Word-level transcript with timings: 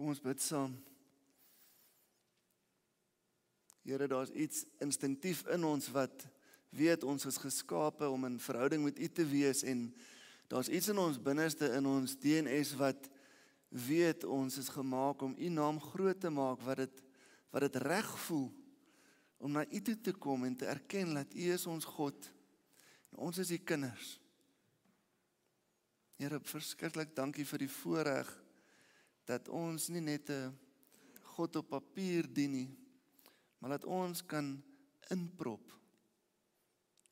Kom 0.00 0.14
ons 0.14 0.22
bid 0.24 0.40
saam. 0.40 0.72
Here, 3.84 4.06
daar's 4.08 4.30
iets 4.32 4.62
instinktief 4.80 5.42
in 5.52 5.66
ons 5.68 5.90
wat 5.92 6.24
weet 6.72 7.04
ons 7.04 7.28
is 7.28 7.36
geskape 7.36 8.08
om 8.08 8.24
in 8.24 8.38
verhouding 8.40 8.80
met 8.86 8.96
U 8.96 9.10
te 9.12 9.28
wees 9.28 9.60
en 9.60 9.82
daar's 10.48 10.72
iets 10.72 10.88
in 10.88 11.02
ons 11.04 11.20
binneste 11.20 11.68
in 11.76 11.90
ons 11.92 12.16
DNS 12.16 12.72
wat 12.80 13.12
weet 13.68 14.24
ons 14.24 14.56
is 14.64 14.72
gemaak 14.72 15.20
om 15.20 15.36
U 15.36 15.52
naam 15.52 15.84
groot 15.90 16.24
te 16.24 16.32
maak 16.32 16.64
wat 16.64 16.80
dit 16.86 17.06
wat 17.52 17.68
dit 17.68 17.80
reg 17.84 18.10
voel 18.24 18.48
om 19.36 19.52
na 19.52 19.68
U 19.68 19.84
toe 19.84 20.00
te 20.00 20.16
kom 20.16 20.48
en 20.48 20.56
te 20.56 20.72
erken 20.78 21.12
dat 21.20 21.36
U 21.36 21.52
is 21.60 21.68
ons 21.68 21.92
God 22.00 22.32
en 23.12 23.26
ons 23.28 23.44
is 23.44 23.52
U 23.52 23.60
kinders. 23.60 24.16
Here, 26.16 26.40
verskriklik 26.40 27.12
dankie 27.12 27.44
vir 27.44 27.68
die 27.68 27.74
voorreg 27.82 28.38
dat 29.30 29.48
ons 29.48 29.88
nie 29.94 30.02
net 30.02 30.30
'n 30.30 30.58
God 31.36 31.56
op 31.56 31.68
papier 31.68 32.26
dien 32.26 32.50
nie, 32.50 32.70
maar 33.58 33.70
dat 33.70 33.84
ons 33.84 34.26
kan 34.26 34.62
inprop. 35.08 35.78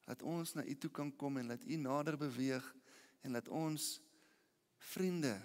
Dat 0.04 0.22
ons 0.22 0.54
na 0.54 0.64
U 0.64 0.74
toe 0.74 0.90
kan 0.90 1.16
kom 1.16 1.36
en 1.36 1.48
dat 1.48 1.64
U 1.64 1.76
nader 1.76 2.16
beweeg 2.16 2.74
en 3.20 3.32
dat 3.32 3.48
ons 3.48 4.00
vriende 4.78 5.40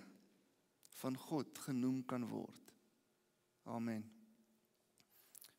van 1.01 1.17
God 1.17 1.57
genoem 1.57 2.05
kan 2.05 2.25
word. 2.27 2.73
Amen. 3.63 4.03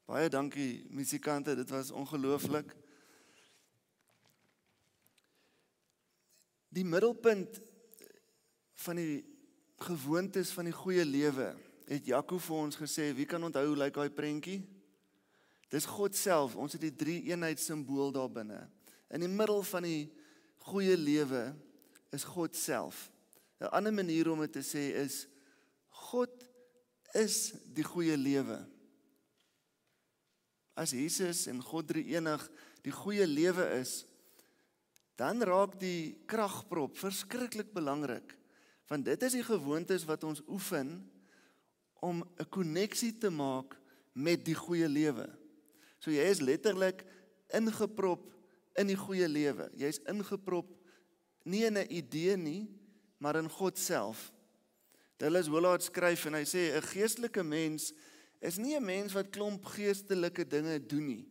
Baie 0.04 0.28
dankie 0.28 0.86
musikante, 0.90 1.54
dit 1.54 1.70
was 1.70 1.90
ongelooflik. 1.90 2.76
Die 6.68 6.84
middelpunt 6.84 7.60
van 8.72 8.96
die 8.96 9.33
gewoontes 9.82 10.52
van 10.54 10.68
die 10.68 10.76
goeie 10.76 11.04
lewe 11.04 11.54
het 11.88 12.06
Jakob 12.08 12.40
vir 12.40 12.56
ons 12.56 12.78
gesê, 12.78 13.10
wie 13.16 13.26
kan 13.28 13.42
onthou 13.44 13.66
hoe 13.66 13.76
lyk 13.76 13.96
daai 13.96 14.12
prentjie? 14.12 14.62
Dis 15.72 15.86
God 15.90 16.16
self. 16.16 16.54
Ons 16.56 16.76
het 16.76 16.84
die 16.84 16.94
drie 16.94 17.20
eenheid 17.30 17.60
simbool 17.60 18.12
daar 18.14 18.30
binne. 18.30 18.62
In 19.12 19.24
die 19.24 19.30
middel 19.30 19.62
van 19.66 19.84
die 19.86 20.06
goeie 20.68 20.96
lewe 20.96 21.48
is 22.14 22.24
God 22.24 22.56
self. 22.56 23.10
'n 23.60 23.70
Ander 23.72 23.92
manier 23.92 24.30
om 24.30 24.40
dit 24.40 24.52
te 24.52 24.62
sê 24.62 24.94
is 25.04 25.26
God 25.88 26.30
is 27.14 27.54
die 27.74 27.84
goeie 27.84 28.16
lewe. 28.16 28.58
As 30.74 30.90
Jesus 30.90 31.46
en 31.46 31.62
God 31.62 31.86
drie 31.88 32.04
enig 32.14 32.42
die 32.82 32.92
goeie 32.92 33.26
lewe 33.26 33.66
is, 33.78 34.04
dan 35.16 35.42
raak 35.42 35.78
die 35.78 36.18
kragprop 36.26 36.98
verskriklik 36.98 37.72
belangrik. 37.72 38.34
Want 38.88 39.04
dit 39.04 39.22
is 39.22 39.32
die 39.32 39.44
gewoontes 39.46 40.04
wat 40.04 40.24
ons 40.24 40.42
oefen 40.48 41.10
om 42.00 42.24
'n 42.36 42.48
koneksie 42.48 43.18
te 43.18 43.30
maak 43.30 43.78
met 44.12 44.44
die 44.44 44.54
goeie 44.54 44.88
lewe. 44.88 45.28
So 45.98 46.10
jy 46.10 46.24
is 46.28 46.40
letterlik 46.40 47.04
ingeprop 47.48 48.32
in 48.74 48.86
die 48.86 48.98
goeie 48.98 49.28
lewe. 49.28 49.70
Jy's 49.74 50.00
ingeprop 50.10 50.68
nie 51.44 51.64
in 51.64 51.78
'n 51.78 51.92
idee 51.92 52.36
nie, 52.36 52.68
maar 53.18 53.36
in 53.36 53.48
God 53.48 53.78
self. 53.78 54.32
Dallas 55.16 55.48
Willard 55.48 55.82
skryf 55.82 56.26
en 56.26 56.34
hy 56.34 56.44
sê 56.44 56.76
'n 56.76 56.82
geestelike 56.82 57.42
mens 57.42 57.92
is 58.40 58.56
nie 58.56 58.76
'n 58.76 58.84
mens 58.84 59.12
wat 59.12 59.30
klomp 59.30 59.64
geestelike 59.64 60.46
dinge 60.46 60.86
doen 60.86 61.06
nie. 61.06 61.28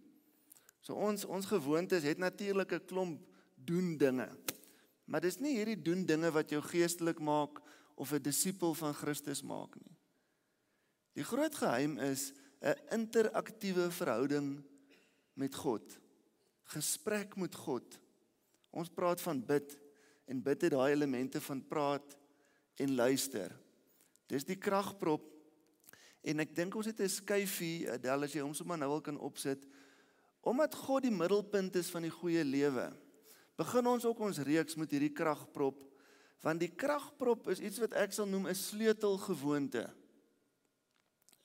So 0.82 0.94
ons 0.94 1.26
ons 1.26 1.46
gewoontes 1.46 2.04
het 2.04 2.18
natuurlik 2.18 2.72
'n 2.72 2.86
klomp 2.86 3.22
doen 3.56 3.98
dinge. 3.98 4.30
Maar 5.14 5.22
dis 5.22 5.38
nie 5.38 5.52
hierdie 5.60 5.78
doen 5.78 6.08
dinge 6.10 6.32
wat 6.34 6.50
jou 6.50 6.58
geestelik 6.66 7.20
maak 7.22 7.60
of 8.02 8.12
'n 8.14 8.24
disipel 8.26 8.74
van 8.74 8.94
Christus 8.94 9.44
maak 9.46 9.76
nie. 9.78 9.94
Die 11.14 11.24
groot 11.24 11.56
geheim 11.56 12.00
is 12.00 12.34
'n 12.62 12.74
interaktiewe 12.90 13.92
verhouding 13.92 14.64
met 15.34 15.56
God. 15.56 16.00
Gesprek 16.64 17.36
met 17.36 17.56
God. 17.56 18.00
Ons 18.72 18.90
praat 18.90 19.22
van 19.22 19.46
bid 19.46 19.78
en 20.26 20.42
bid 20.42 20.62
het 20.62 20.72
daai 20.72 20.92
elemente 20.92 21.42
van 21.42 21.68
praat 21.68 22.18
en 22.76 22.96
luister. 22.96 23.52
Dis 24.28 24.44
die 24.44 24.58
kragprop 24.58 25.30
en 26.22 26.40
ek 26.40 26.56
dink 26.56 26.76
ons 26.76 26.86
het 26.86 27.00
'n 27.00 27.10
skyfie, 27.10 27.92
Adel 27.92 28.24
as 28.24 28.34
jy 28.34 28.42
hom 28.42 28.54
sommer 28.54 28.78
nou 28.78 28.90
wil 28.90 29.02
kan 29.02 29.20
opsit 29.20 29.64
omdat 30.42 30.76
God 30.76 31.04
die 31.04 31.12
middelpunt 31.12 31.76
is 31.76 31.90
van 31.90 32.02
die 32.02 32.12
goeie 32.12 32.44
lewe. 32.44 33.03
Begin 33.60 33.88
ons 33.88 34.06
ook 34.06 34.20
ons 34.20 34.40
reeks 34.46 34.78
met 34.80 34.92
hierdie 34.92 35.14
kragprop 35.14 35.82
want 36.44 36.60
die 36.60 36.74
kragprop 36.76 37.48
is 37.54 37.62
iets 37.64 37.80
wat 37.80 37.94
ek 37.96 38.12
sal 38.12 38.28
noem 38.28 38.50
'n 38.52 38.56
sleutelgewoonte. 38.56 39.88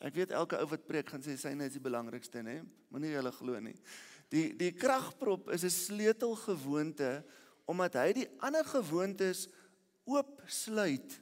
Ek 0.03 0.15
weet 0.15 0.35
elke 0.35 0.59
ou 0.59 0.67
wat 0.67 0.87
preek 0.87 1.09
gaan 1.09 1.23
sê 1.23 1.37
syne 1.39 1.67
is 1.67 1.77
die 1.77 1.83
belangrikste, 1.83 2.43
nê? 2.43 2.63
Moenie 2.91 3.13
julle 3.15 3.33
glo 3.33 3.61
nie. 3.61 3.77
Die 4.31 4.53
die 4.59 4.73
kragprop 4.73 5.51
is 5.51 5.65
'n 5.65 5.71
sleutelgewoonte 5.71 7.25
omdat 7.67 7.95
hy 7.95 8.13
die 8.13 8.29
ander 8.39 8.65
gewoontes 8.65 9.49
oopsluit 10.05 11.21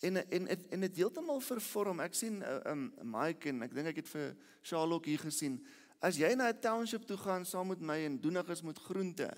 en 0.00 0.16
en 0.16 0.46
en, 0.48 0.70
en 0.70 0.80
dit 0.80 0.96
heeltemal 0.96 1.40
vervorm. 1.40 2.00
Ek 2.00 2.14
sien 2.14 2.38
'n 2.38 2.42
uh, 2.42 2.56
eh, 2.56 2.70
um, 2.72 2.92
Mike 3.02 3.48
en 3.48 3.62
ek 3.62 3.74
dink 3.74 3.86
ek 3.86 3.96
het 3.96 4.08
vir 4.08 4.36
Charlotte 4.62 5.08
hier 5.08 5.18
gesien. 5.18 5.64
As 6.00 6.16
jy 6.16 6.34
na 6.34 6.48
'n 6.48 6.60
township 6.60 7.06
toe 7.06 7.16
gaan 7.16 7.44
saam 7.44 7.68
met 7.68 7.80
my 7.80 8.04
en 8.04 8.20
doenig 8.20 8.48
is 8.48 8.62
met 8.62 8.78
groente, 8.78 9.30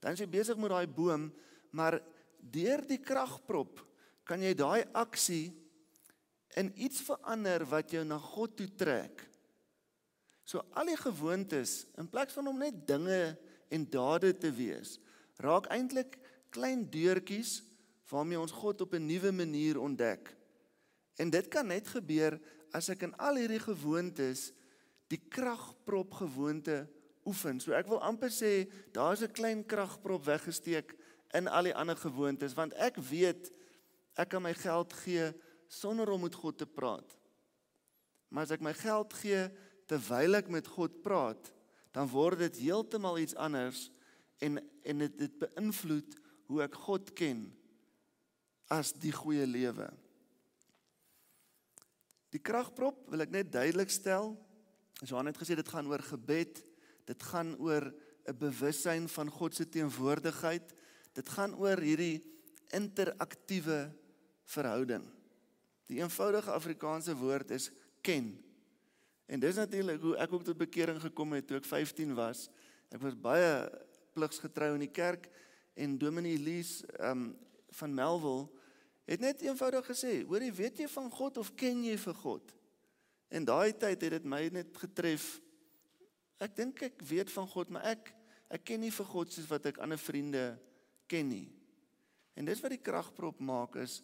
dan 0.00 0.12
is 0.12 0.18
jy 0.18 0.28
besig 0.28 0.56
met 0.56 0.70
daai 0.70 0.86
boom, 0.86 1.32
maar 1.70 2.00
deur 2.40 2.86
die 2.86 2.98
kragprop 2.98 3.82
kan 4.24 4.42
jy 4.42 4.54
daai 4.54 4.84
aksie 4.92 5.52
in 6.56 6.72
iets 6.76 7.00
verander 7.00 7.64
wat 7.66 7.90
jou 7.90 8.04
na 8.04 8.18
God 8.18 8.56
toe 8.56 8.68
trek. 8.76 9.26
So 10.46 10.62
al 10.78 10.86
die 10.86 10.96
gewoontes 10.96 11.86
in 11.98 12.08
plaas 12.08 12.32
van 12.32 12.48
om 12.48 12.58
net 12.58 12.86
dinge 12.86 13.36
en 13.68 13.86
dade 13.90 14.32
te 14.38 14.50
wees, 14.54 15.00
raak 15.42 15.66
eintlik 15.74 16.18
klein 16.54 16.86
deurtjies 16.90 17.62
waarmee 18.10 18.38
ons 18.38 18.54
God 18.54 18.80
op 18.80 18.94
'n 18.94 19.06
nuwe 19.06 19.32
manier 19.32 19.80
ontdek. 19.80 20.36
En 21.18 21.30
dit 21.30 21.48
kan 21.48 21.66
net 21.66 21.88
gebeur 21.88 22.40
as 22.72 22.88
ek 22.88 23.02
in 23.02 23.16
al 23.16 23.36
hierdie 23.36 23.60
gewoontes 23.60 24.52
die 25.12 25.20
kragprop 25.30 26.14
gewoonte 26.18 26.84
oefen. 27.26 27.60
So 27.62 27.74
ek 27.76 27.88
wil 27.90 28.02
amper 28.02 28.30
sê 28.30 28.66
daar's 28.94 29.22
'n 29.22 29.32
klein 29.32 29.62
kragprop 29.66 30.24
weggesteek 30.24 30.94
in 31.34 31.48
al 31.48 31.64
die 31.64 31.74
ander 31.74 31.96
gewoontes 31.96 32.54
want 32.54 32.72
ek 32.74 32.96
weet 32.96 33.50
ek 34.16 34.28
kan 34.28 34.42
my 34.42 34.54
geld 34.54 34.92
gee 34.92 35.32
sonder 35.68 36.08
om 36.10 36.22
met 36.22 36.34
God 36.34 36.58
te 36.58 36.66
praat. 36.66 37.16
Maar 38.28 38.42
as 38.42 38.50
ek 38.50 38.60
my 38.60 38.72
geld 38.72 39.12
gee 39.12 39.50
terwyl 39.86 40.34
ek 40.34 40.48
met 40.48 40.66
God 40.66 41.02
praat, 41.02 41.52
dan 41.92 42.08
word 42.08 42.38
dit 42.38 42.56
heeltemal 42.56 43.18
iets 43.18 43.34
anders 43.34 43.90
en 44.38 44.58
en 44.86 44.98
dit 44.98 45.18
dit 45.18 45.38
beïnvloed 45.38 46.18
hoe 46.46 46.62
ek 46.62 46.74
God 46.86 47.12
ken 47.18 47.46
as 48.70 48.92
die 48.92 49.12
goeie 49.14 49.46
lewe. 49.46 49.88
Die 52.34 52.42
kragprop 52.42 53.06
wil 53.10 53.24
ek 53.24 53.32
net 53.34 53.50
duidelik 53.52 53.90
stel. 53.90 54.34
Johan 55.04 55.26
het 55.26 55.36
gesê 55.36 55.56
dit 55.58 55.68
gaan 55.68 55.88
oor 55.90 56.02
gebed, 56.02 56.62
dit 57.04 57.22
gaan 57.22 57.56
oor 57.58 57.92
'n 58.26 58.38
bewussyn 58.38 59.08
van 59.08 59.30
God 59.30 59.54
se 59.54 59.68
teenwoordigheid. 59.68 60.74
Dit 61.12 61.28
gaan 61.28 61.54
oor 61.54 61.78
hierdie 61.78 62.22
interaktiewe 62.74 63.92
verhouding. 64.44 65.04
Die 65.86 66.00
eenvoudige 66.02 66.50
Afrikaanse 66.50 67.16
woord 67.16 67.50
is 67.50 67.70
ken. 68.00 68.34
En 69.26 69.40
dis 69.40 69.54
natuurlik 69.54 70.00
hoe 70.00 70.16
ek 70.16 70.32
ook 70.32 70.44
tot 70.44 70.58
bekering 70.58 71.00
gekom 71.00 71.32
het 71.32 71.46
toe 71.46 71.56
ek 71.56 71.64
15 71.64 72.14
was. 72.14 72.48
Ek 72.90 73.00
was 73.02 73.14
baie 73.18 73.70
pligsgetrou 74.14 74.74
in 74.74 74.86
die 74.86 74.92
kerk 74.92 75.28
en 75.74 75.98
Dominee 75.98 76.38
Elise 76.38 76.86
um 76.98 77.36
van 77.76 77.94
Melville 77.94 78.46
het 79.06 79.20
net 79.20 79.42
eenvoudig 79.42 79.86
gesê, 79.86 80.24
"Hoor 80.26 80.42
jy, 80.42 80.52
weet 80.54 80.78
jy 80.78 80.88
van 80.88 81.10
God 81.10 81.36
of 81.36 81.54
ken 81.54 81.84
jy 81.84 81.96
vir 81.98 82.14
God?" 82.14 82.54
En 83.28 83.44
daai 83.44 83.72
tyd 83.72 84.02
het 84.02 84.10
dit 84.18 84.24
my 84.24 84.48
net 84.52 84.76
getref. 84.76 85.40
Ek 86.38 86.56
dink 86.56 86.82
ek 86.82 87.02
weet 87.02 87.30
van 87.32 87.48
God, 87.48 87.70
maar 87.70 87.84
ek 87.96 88.12
ek 88.48 88.62
ken 88.62 88.80
nie 88.80 88.92
vir 88.94 89.06
God 89.10 89.32
soos 89.32 89.48
wat 89.50 89.64
ek 89.66 89.80
ander 89.82 89.98
vriende 89.98 90.52
ken 91.10 91.26
nie. 91.28 91.48
En 92.38 92.46
dis 92.46 92.60
wat 92.62 92.70
die 92.70 92.84
kragprop 92.84 93.40
maak 93.42 93.74
is 93.82 94.02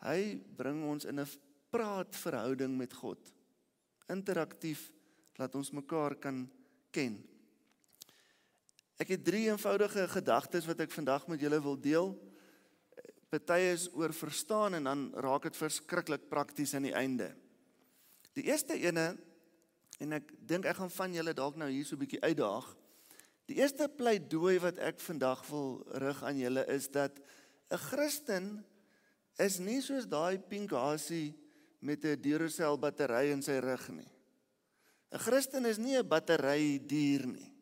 Hy 0.00 0.40
bring 0.56 0.80
ons 0.88 1.04
in 1.04 1.20
'n 1.20 1.28
praatverhouding 1.70 2.76
met 2.76 2.92
God. 2.92 3.20
Interaktief 4.08 4.90
laat 5.36 5.54
ons 5.54 5.70
mekaar 5.70 6.16
kan 6.16 6.48
ken. 6.90 7.20
Ek 8.98 9.08
het 9.08 9.24
drie 9.24 9.48
eenvoudige 9.48 10.08
gedagtes 10.08 10.66
wat 10.66 10.80
ek 10.80 10.90
vandag 10.90 11.28
met 11.28 11.40
julle 11.40 11.60
wil 11.62 11.76
deel. 11.76 12.16
Party 13.28 13.60
is 13.72 13.88
oor 13.94 14.12
verstaan 14.12 14.74
en 14.74 14.84
dan 14.84 15.12
raak 15.14 15.42
dit 15.42 15.56
verskriklik 15.56 16.28
prakties 16.28 16.74
aan 16.74 16.82
die 16.82 16.96
einde. 16.96 17.36
Die 18.40 18.48
eerste 18.48 18.76
ene 18.80 19.12
en 20.00 20.16
ek 20.16 20.30
dink 20.48 20.64
ek 20.64 20.78
gaan 20.78 20.92
van 20.94 21.12
julle 21.12 21.36
dalk 21.36 21.58
nou 21.60 21.68
hier 21.68 21.84
so 21.84 21.96
'n 21.96 22.00
bietjie 22.00 22.22
uitdaag. 22.24 22.66
Die 23.50 23.58
eerste 23.60 23.88
pleidooi 23.88 24.56
wat 24.64 24.78
ek 24.78 25.00
vandag 25.00 25.44
wil 25.50 25.84
rig 26.00 26.22
aan 26.24 26.38
julle 26.40 26.64
is 26.72 26.88
dat 26.88 27.20
'n 27.70 27.76
Christen 27.76 28.64
is 29.38 29.58
nie 29.58 29.80
soos 29.82 30.06
daai 30.06 30.38
pink 30.38 30.70
hasie 30.70 31.34
met 31.80 32.04
'n 32.04 32.16
Duracell 32.16 32.78
battery 32.78 33.30
in 33.30 33.42
sy 33.42 33.60
rug 33.60 33.88
nie. 33.90 34.08
'n 35.12 35.18
Christen 35.18 35.66
is 35.66 35.78
nie 35.78 35.96
'n 35.98 36.08
battery 36.08 36.78
dier 36.78 37.26
nie. 37.26 37.52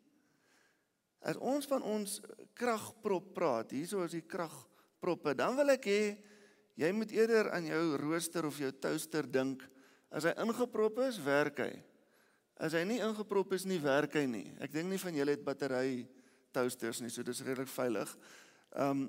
As 1.20 1.36
ons 1.36 1.66
van 1.66 1.82
ons 1.82 2.20
kragprop 2.54 3.34
praat, 3.34 3.70
hierso 3.70 4.04
is 4.04 4.12
die 4.12 4.22
kragproppe, 4.22 5.34
dan 5.34 5.56
wil 5.56 5.70
ek 5.70 5.84
hê 5.84 6.18
jy 6.76 6.92
moet 6.92 7.10
eerder 7.10 7.50
aan 7.50 7.66
jou 7.66 7.96
rooster 7.96 8.46
of 8.46 8.58
jou 8.58 8.70
toaster 8.70 9.26
dink. 9.26 9.68
As 10.10 10.24
hy 10.24 10.32
ingeprop 10.40 10.98
is, 11.04 11.18
werk 11.20 11.60
hy. 11.60 11.72
As 12.58 12.74
hy 12.74 12.82
nie 12.88 13.00
ingeprop 13.04 13.52
is 13.54 13.66
nie, 13.68 13.78
werk 13.82 14.16
hy 14.18 14.24
nie. 14.26 14.46
Ek 14.64 14.72
dink 14.72 14.88
nie 14.90 15.00
van 15.00 15.14
julle 15.14 15.34
het 15.36 15.44
battery 15.44 16.06
toasters 16.54 17.02
nie, 17.04 17.12
so 17.12 17.22
dis 17.26 17.42
redelik 17.46 17.70
veilig. 17.70 18.14
Ehm 18.74 19.08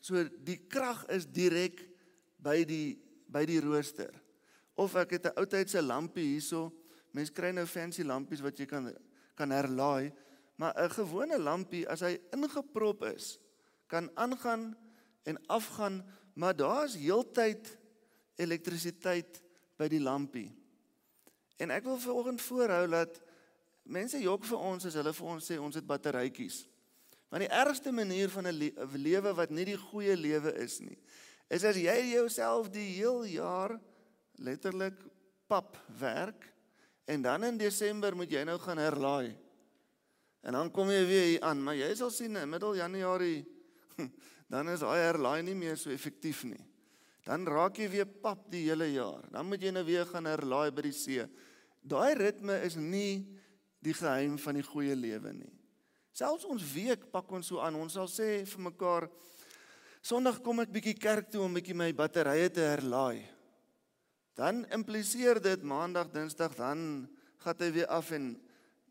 so 0.00 0.16
die 0.46 0.56
krag 0.70 1.02
is 1.12 1.26
direk 1.28 1.82
by 2.40 2.62
die 2.64 2.96
by 3.28 3.42
die 3.44 3.58
rooster. 3.60 4.14
Of 4.80 4.94
ek 4.96 5.18
het 5.18 5.26
'n 5.26 5.36
oudheidse 5.36 5.82
lampie 5.82 6.24
hierso. 6.24 6.72
Mense 7.12 7.32
kry 7.32 7.50
nou 7.52 7.66
fancy 7.66 8.02
lampies 8.02 8.40
wat 8.40 8.56
jy 8.58 8.66
kan 8.66 8.94
kan 9.34 9.50
herlaai, 9.50 10.12
maar 10.56 10.74
'n 10.76 10.90
gewone 10.90 11.38
lampie 11.38 11.88
as 11.88 12.00
hy 12.00 12.18
ingeprop 12.32 13.02
is, 13.02 13.38
kan 13.88 14.10
aangaan 14.14 14.76
en 15.24 15.38
afgaan, 15.48 16.04
maar 16.34 16.56
daar's 16.56 16.94
heeltyd 16.94 17.78
elektrisiteit 18.36 19.42
by 19.80 19.88
die 19.88 20.02
lampie. 20.02 20.50
En 21.60 21.72
ek 21.72 21.86
wil 21.88 21.98
vanoggend 22.00 22.42
voorhou 22.44 22.84
dat 22.92 23.20
mense 23.90 24.20
jok 24.20 24.44
vir 24.48 24.66
ons 24.70 24.86
as 24.88 24.96
hulle 25.00 25.12
vir 25.16 25.32
ons 25.34 25.48
sê 25.50 25.58
ons 25.60 25.76
het 25.76 25.88
batterytjies. 25.88 26.62
Maar 27.30 27.44
die 27.44 27.52
ergste 27.54 27.92
manier 27.94 28.30
van 28.30 28.46
'n 28.46 28.56
le 28.58 28.70
lewe 28.94 29.34
wat 29.34 29.50
nie 29.50 29.64
die 29.64 29.78
goeie 29.78 30.16
lewe 30.16 30.52
is 30.58 30.80
nie, 30.80 30.98
is 31.48 31.64
as 31.64 31.76
jy 31.76 32.14
jouself 32.14 32.70
die 32.70 32.88
heel 32.96 33.24
jaar 33.24 33.78
letterlik 34.38 34.98
pap 35.46 35.76
werk 35.98 36.46
en 37.04 37.22
dan 37.22 37.44
in 37.44 37.58
Desember 37.58 38.16
moet 38.16 38.30
jy 38.30 38.44
nou 38.44 38.58
gaan 38.58 38.78
herlaai. 38.78 39.36
En 40.40 40.52
dan 40.52 40.70
kom 40.70 40.90
jy 40.90 41.06
weer 41.06 41.26
hier 41.26 41.42
aan, 41.42 41.62
maar 41.62 41.74
jy 41.74 41.94
sal 41.94 42.10
sien 42.10 42.36
in 42.36 42.48
middel 42.48 42.76
Januarie 42.76 43.44
dan 44.52 44.68
is 44.68 44.80
daai 44.80 44.98
herlaai 44.98 45.42
nie 45.42 45.54
meer 45.54 45.76
so 45.76 45.90
effektief 45.90 46.44
nie. 46.44 46.69
Dan 47.26 47.46
raak 47.48 47.78
jy 47.78 47.88
weer 47.92 48.08
pap 48.08 48.46
die 48.52 48.64
hele 48.68 48.88
jaar. 48.92 49.26
Dan 49.32 49.48
moet 49.48 49.62
jy 49.62 49.72
nou 49.74 49.84
weer 49.84 50.06
gaan 50.08 50.28
herlaai 50.30 50.70
by 50.72 50.86
die 50.88 50.96
see. 50.96 51.24
Daai 51.80 52.14
ritme 52.18 52.56
is 52.64 52.76
nie 52.76 53.26
die 53.80 53.94
geheim 53.96 54.38
van 54.40 54.58
die 54.58 54.64
goeie 54.64 54.96
lewe 54.96 55.32
nie. 55.36 55.52
Selfs 56.16 56.46
ons 56.48 56.64
week 56.74 57.06
pak 57.12 57.28
ons 57.32 57.52
so 57.52 57.60
aan. 57.62 57.78
Ons 57.80 57.96
sal 57.96 58.08
sê 58.10 58.40
vir 58.48 58.66
mekaar 58.70 59.10
Sondag 60.00 60.38
kom 60.40 60.62
ek 60.62 60.70
bietjie 60.72 60.94
kerk 60.96 61.26
toe 61.28 61.42
om 61.44 61.52
bietjie 61.52 61.74
my 61.76 61.90
batterye 61.92 62.48
te 62.48 62.64
herlaai. 62.64 63.20
Dan 64.32 64.62
impliseer 64.72 65.36
dit 65.44 65.60
Maandag, 65.60 66.08
Dinsdag 66.08 66.54
dan 66.56 67.04
gaan 67.44 67.60
hy 67.60 67.68
weer 67.74 67.90
af 67.92 68.08
en 68.16 68.30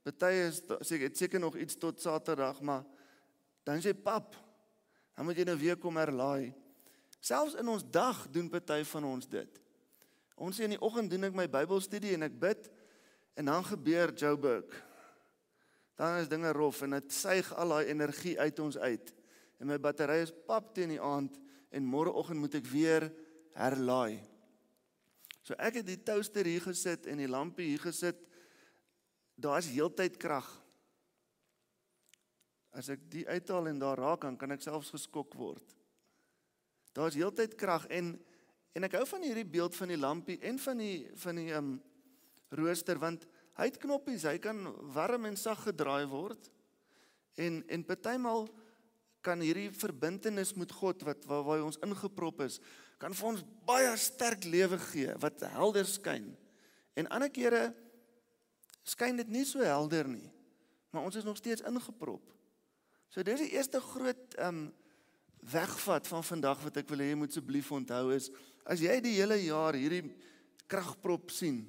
party 0.05 0.29
is 0.45 0.61
ek 0.93 1.17
seker 1.17 1.41
nog 1.41 1.57
iets 1.57 1.79
tot 1.81 1.97
Saterdag, 2.01 2.61
maar 2.61 2.85
dan 3.65 3.81
sê 3.81 3.95
pap, 3.97 4.37
dan 5.17 5.25
moet 5.25 5.41
jy 5.41 5.47
nou 5.49 5.57
weer 5.57 5.81
kom 5.81 5.97
herlaai. 5.97 6.53
Selfs 7.19 7.57
in 7.59 7.67
ons 7.67 7.83
dag 7.83 8.25
doen 8.31 8.49
party 8.49 8.83
van 8.83 9.05
ons 9.05 9.27
dit. 9.27 9.63
Ons 10.39 10.55
sê 10.55 10.67
in 10.67 10.77
die 10.77 10.83
oggend 10.83 11.11
doen 11.11 11.27
ek 11.27 11.35
my 11.35 11.49
Bybelstudie 11.51 12.13
en 12.15 12.27
ek 12.29 12.37
bid 12.39 12.69
en 13.39 13.51
dan 13.51 13.65
gebeur 13.67 14.15
Joburg 14.15 14.89
dan 15.99 16.15
is 16.15 16.29
dinge 16.31 16.51
rof 16.55 16.79
en 16.85 16.95
dit 16.95 17.11
suig 17.11 17.47
al 17.59 17.73
daai 17.73 17.89
energie 17.91 18.37
uit 18.39 18.59
ons 18.63 18.77
uit. 18.79 19.09
En 19.59 19.67
my 19.67 19.75
battery 19.83 20.21
is 20.23 20.31
pap 20.47 20.71
teen 20.75 20.93
die 20.93 21.01
aand 21.03 21.35
en 21.75 21.89
môreoggend 21.91 22.39
moet 22.39 22.55
ek 22.55 22.69
weer 22.71 23.09
herlaai. 23.59 24.21
So 25.43 25.57
ek 25.59 25.81
het 25.81 25.89
die 25.89 25.99
toaster 26.07 26.47
hier 26.47 26.63
gesit 26.63 27.09
en 27.11 27.19
die 27.19 27.27
lampie 27.27 27.67
hier 27.73 27.83
gesit. 27.83 28.21
Daar's 29.35 29.67
heeltyd 29.73 30.15
krag. 30.21 30.47
As 32.71 32.87
ek 32.95 33.03
die 33.11 33.25
uithaal 33.27 33.67
en 33.67 33.83
daar 33.83 33.99
raak 33.99 34.23
aan, 34.23 34.39
kan 34.39 34.55
ek 34.55 34.63
selfs 34.63 34.93
geskok 34.95 35.35
word. 35.35 35.75
Daar's 36.99 37.17
heeltyd 37.17 37.55
krag 37.59 37.87
en 37.87 38.17
en 38.77 38.85
ek 38.85 38.99
hou 38.99 39.05
van 39.09 39.23
hierdie 39.25 39.47
beeld 39.47 39.75
van 39.75 39.89
die 39.89 39.97
lampie 39.97 40.37
en 40.45 40.59
van 40.61 40.77
die 40.77 41.09
van 41.23 41.39
die 41.39 41.51
um, 41.57 41.71
rooster 42.53 42.99
want 43.01 43.25
Hy 43.59 43.67
het 43.67 43.79
knoppies, 43.81 44.23
hy 44.23 44.37
kan 44.39 44.61
warm 44.95 45.27
en 45.27 45.35
sag 45.37 45.65
gedraai 45.67 46.07
word. 46.07 46.47
En 47.39 47.59
en 47.67 47.83
partymal 47.83 48.47
kan 49.25 49.41
hierdie 49.43 49.67
verbintenis 49.75 50.53
met 50.55 50.71
God 50.71 51.03
wat 51.03 51.25
waar, 51.27 51.43
waar 51.43 51.65
ons 51.67 51.79
ingeprop 51.83 52.39
is, 52.45 52.61
kan 52.99 53.15
vir 53.15 53.27
ons 53.33 53.43
baie 53.67 53.91
sterk 53.99 54.47
lewe 54.47 54.79
gee 54.91 55.15
wat 55.19 55.43
helder 55.57 55.87
skyn. 55.87 56.31
En 56.95 57.11
ander 57.11 57.31
kere 57.31 57.73
skyn 58.87 59.19
dit 59.19 59.27
nie 59.31 59.43
so 59.47 59.63
helder 59.63 60.07
nie, 60.07 60.31
maar 60.95 61.03
ons 61.03 61.19
is 61.19 61.27
nog 61.27 61.37
steeds 61.37 61.63
ingeprop. 61.67 62.23
So 63.11 63.23
dis 63.27 63.43
die 63.43 63.55
eerste 63.57 63.83
groot 63.83 64.39
ehm 64.39 64.69
um, 64.69 64.69
wegvat 65.41 66.07
van 66.07 66.23
vandag 66.25 66.61
wat 66.63 66.77
ek 66.81 66.89
wil 66.91 67.03
hê 67.03 67.11
jy 67.11 67.19
moet 67.19 67.33
asseblief 67.33 67.71
onthou 67.71 68.09
is 68.15 68.29
as 68.65 68.81
jy 68.83 68.99
die 69.03 69.17
hele 69.17 69.37
jaar 69.41 69.77
hierdie 69.77 70.03
kragprop 70.69 71.31
sien 71.33 71.63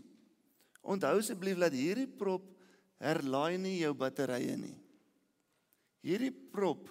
Onthou 0.80 1.18
asseblief 1.20 1.58
dat 1.60 1.76
hierdie 1.76 2.08
prop 2.08 2.46
herlaai 3.00 3.58
nie 3.60 3.80
jou 3.82 3.92
batterye 3.96 4.56
nie. 4.56 4.76
Hierdie 6.04 6.32
prop 6.32 6.88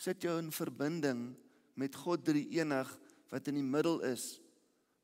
sit 0.00 0.24
jou 0.24 0.36
in 0.40 0.52
verbinding 0.52 1.28
met 1.76 1.96
God 1.96 2.24
drie 2.24 2.46
enig 2.56 2.88
wat 3.32 3.48
in 3.50 3.60
die 3.60 3.66
middel 3.66 4.00
is 4.08 4.36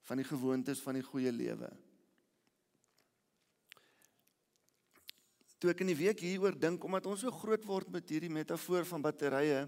van 0.08 0.20
die 0.20 0.26
gewoontes 0.26 0.80
van 0.82 0.96
die 0.96 1.04
goeie 1.04 1.32
lewe. 1.32 1.68
Toe 5.60 5.70
ek 5.70 5.84
in 5.84 5.92
die 5.92 6.00
week 6.00 6.24
hieroor 6.24 6.56
dink 6.58 6.82
omdat 6.84 7.06
ons 7.06 7.22
so 7.22 7.32
groot 7.36 7.64
word 7.68 7.92
met 7.92 8.08
hierdie 8.10 8.32
metafoor 8.32 8.88
van 8.88 9.04
batterye, 9.04 9.66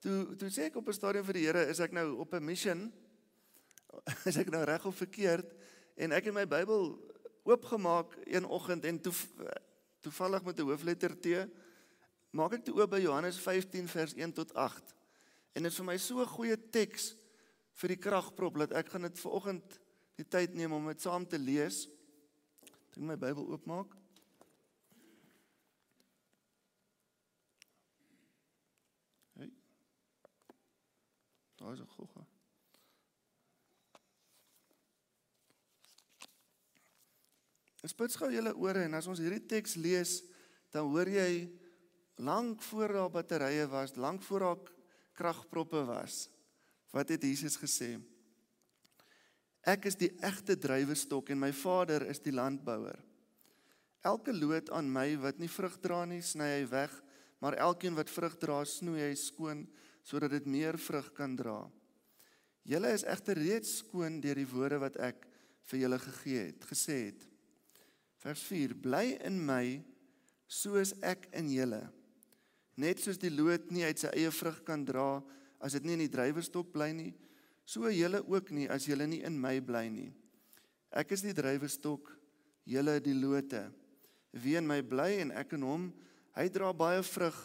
toe 0.00 0.36
toe 0.36 0.48
sê 0.48 0.68
ek 0.68 0.76
op 0.76 0.88
'n 0.88 0.96
stadium 0.96 1.24
vir 1.24 1.34
die 1.34 1.46
Here, 1.46 1.68
is 1.68 1.80
ek 1.80 1.92
nou 1.92 2.18
op 2.18 2.34
'n 2.34 2.44
mission? 2.44 2.92
Is 4.28 4.36
ek 4.36 4.50
nou 4.50 4.64
reg 4.64 4.84
of 4.86 4.96
verkeerd? 4.96 5.50
En 5.96 6.12
ek 6.12 6.24
het 6.24 6.34
my 6.34 6.46
Bybel 6.46 6.96
oopgemaak 7.42 8.16
een 8.24 8.44
oggend 8.46 8.84
en 8.84 9.00
toe 9.00 9.12
toevallig 10.00 10.44
met 10.44 10.58
'n 10.58 10.68
hoofletter 10.68 11.20
T 11.20 11.48
maak 12.30 12.52
ek 12.52 12.64
toe 12.64 12.74
oop 12.78 12.90
by 12.90 13.00
Johannes 13.02 13.38
15 13.38 13.88
vers 13.88 14.14
1 14.14 14.32
tot 14.32 14.54
8. 14.54 14.94
En 15.52 15.62
dit 15.62 15.72
is 15.72 15.76
vir 15.76 15.86
my 15.86 15.96
so 15.98 16.20
'n 16.20 16.26
goeie 16.26 16.56
teks 16.70 17.16
vir 17.74 17.88
die 17.88 17.98
kragprop 17.98 18.58
dat 18.58 18.72
ek 18.72 18.88
gaan 18.88 19.02
dit 19.02 19.18
ver 19.18 19.30
oggend 19.30 19.80
die 20.16 20.28
tyd 20.28 20.54
neem 20.54 20.72
om 20.72 20.86
dit 20.86 21.00
saam 21.00 21.26
te 21.26 21.38
lees. 21.38 21.88
Ek 22.90 22.96
my 22.96 23.16
Bybel 23.16 23.46
oopmaak. 23.48 23.96
Daar 31.60 31.72
is 31.72 31.80
'n 31.80 31.86
gogga. 31.86 32.26
Spits 37.84 38.16
gou 38.16 38.28
julle 38.32 38.52
ore 38.56 38.82
en 38.84 38.94
as 38.94 39.06
ons 39.06 39.18
hierdie 39.18 39.46
teks 39.46 39.74
lees, 39.74 40.22
dan 40.72 40.88
hoor 40.92 41.08
jy 41.08 41.48
lank 42.20 42.62
voor 42.62 42.92
daar 42.92 43.10
batterye 43.10 43.66
was, 43.66 43.96
lank 43.96 44.22
voor 44.22 44.40
daar 44.40 44.72
kragproppe 45.12 45.84
was. 45.84 46.28
Wat 46.92 47.08
het 47.08 47.22
Jesus 47.22 47.56
gesê? 47.56 48.00
Ek 49.60 49.84
is 49.84 49.96
die 50.00 50.10
egte 50.24 50.56
druiwestok 50.56 51.30
en 51.30 51.38
my 51.38 51.52
Vader 51.52 52.06
is 52.08 52.20
die 52.24 52.32
landbouer. 52.32 52.98
Elke 54.00 54.32
loot 54.32 54.70
aan 54.70 54.88
my 54.92 55.16
wat 55.20 55.38
nie 55.38 55.48
vrug 55.48 55.76
dra 55.80 56.04
nie, 56.08 56.22
sny 56.24 56.48
hy 56.60 56.64
weg, 56.70 56.92
maar 57.40 57.58
elkeen 57.60 57.94
wat 57.94 58.12
vrug 58.12 58.36
dra, 58.40 58.64
snoei 58.64 59.00
hy 59.10 59.14
skoon 59.14 59.66
sodat 60.06 60.32
dit 60.34 60.46
meer 60.46 60.78
vrug 60.78 61.12
kan 61.16 61.36
dra. 61.36 61.62
Julle 62.66 62.92
is 62.94 63.06
egter 63.08 63.38
reeds 63.40 63.80
skoon 63.80 64.20
deur 64.20 64.38
die 64.38 64.48
woorde 64.48 64.80
wat 64.82 64.98
ek 65.00 65.26
vir 65.70 65.84
julle 65.84 65.98
gegee 66.02 66.46
het, 66.50 66.66
gesê 66.68 66.96
het. 67.10 67.24
Vers 68.20 68.42
4: 68.50 68.76
Bly 68.84 69.16
in 69.26 69.38
my 69.46 69.80
soos 70.50 70.92
ek 71.06 71.28
in 71.36 71.48
julle. 71.54 71.82
Net 72.80 73.00
soos 73.00 73.20
die 73.20 73.32
loot 73.32 73.70
nie 73.72 73.84
uit 73.86 74.00
sy 74.00 74.10
eie 74.16 74.30
vrug 74.32 74.62
kan 74.66 74.84
dra 74.84 75.20
as 75.60 75.76
dit 75.76 75.84
nie 75.84 75.98
in 75.98 76.04
die 76.06 76.12
druiwestok 76.12 76.70
bly 76.72 76.90
nie, 76.96 77.12
so 77.68 77.88
julle 77.92 78.22
ook 78.24 78.50
nie 78.56 78.66
as 78.72 78.86
julle 78.88 79.06
nie 79.08 79.20
in 79.26 79.36
my 79.40 79.58
bly 79.62 79.86
nie. 79.92 80.08
Ek 80.90 81.12
is 81.14 81.22
die 81.22 81.36
druiwestok, 81.36 82.08
julle 82.66 82.96
die 83.04 83.14
lote. 83.14 83.68
Wie 84.32 84.56
in 84.58 84.66
my 84.66 84.80
bly 84.82 85.20
en 85.20 85.34
ek 85.36 85.54
in 85.58 85.66
hom, 85.66 85.84
hy 86.34 86.48
dra 86.52 86.72
baie 86.74 87.02
vrug, 87.04 87.36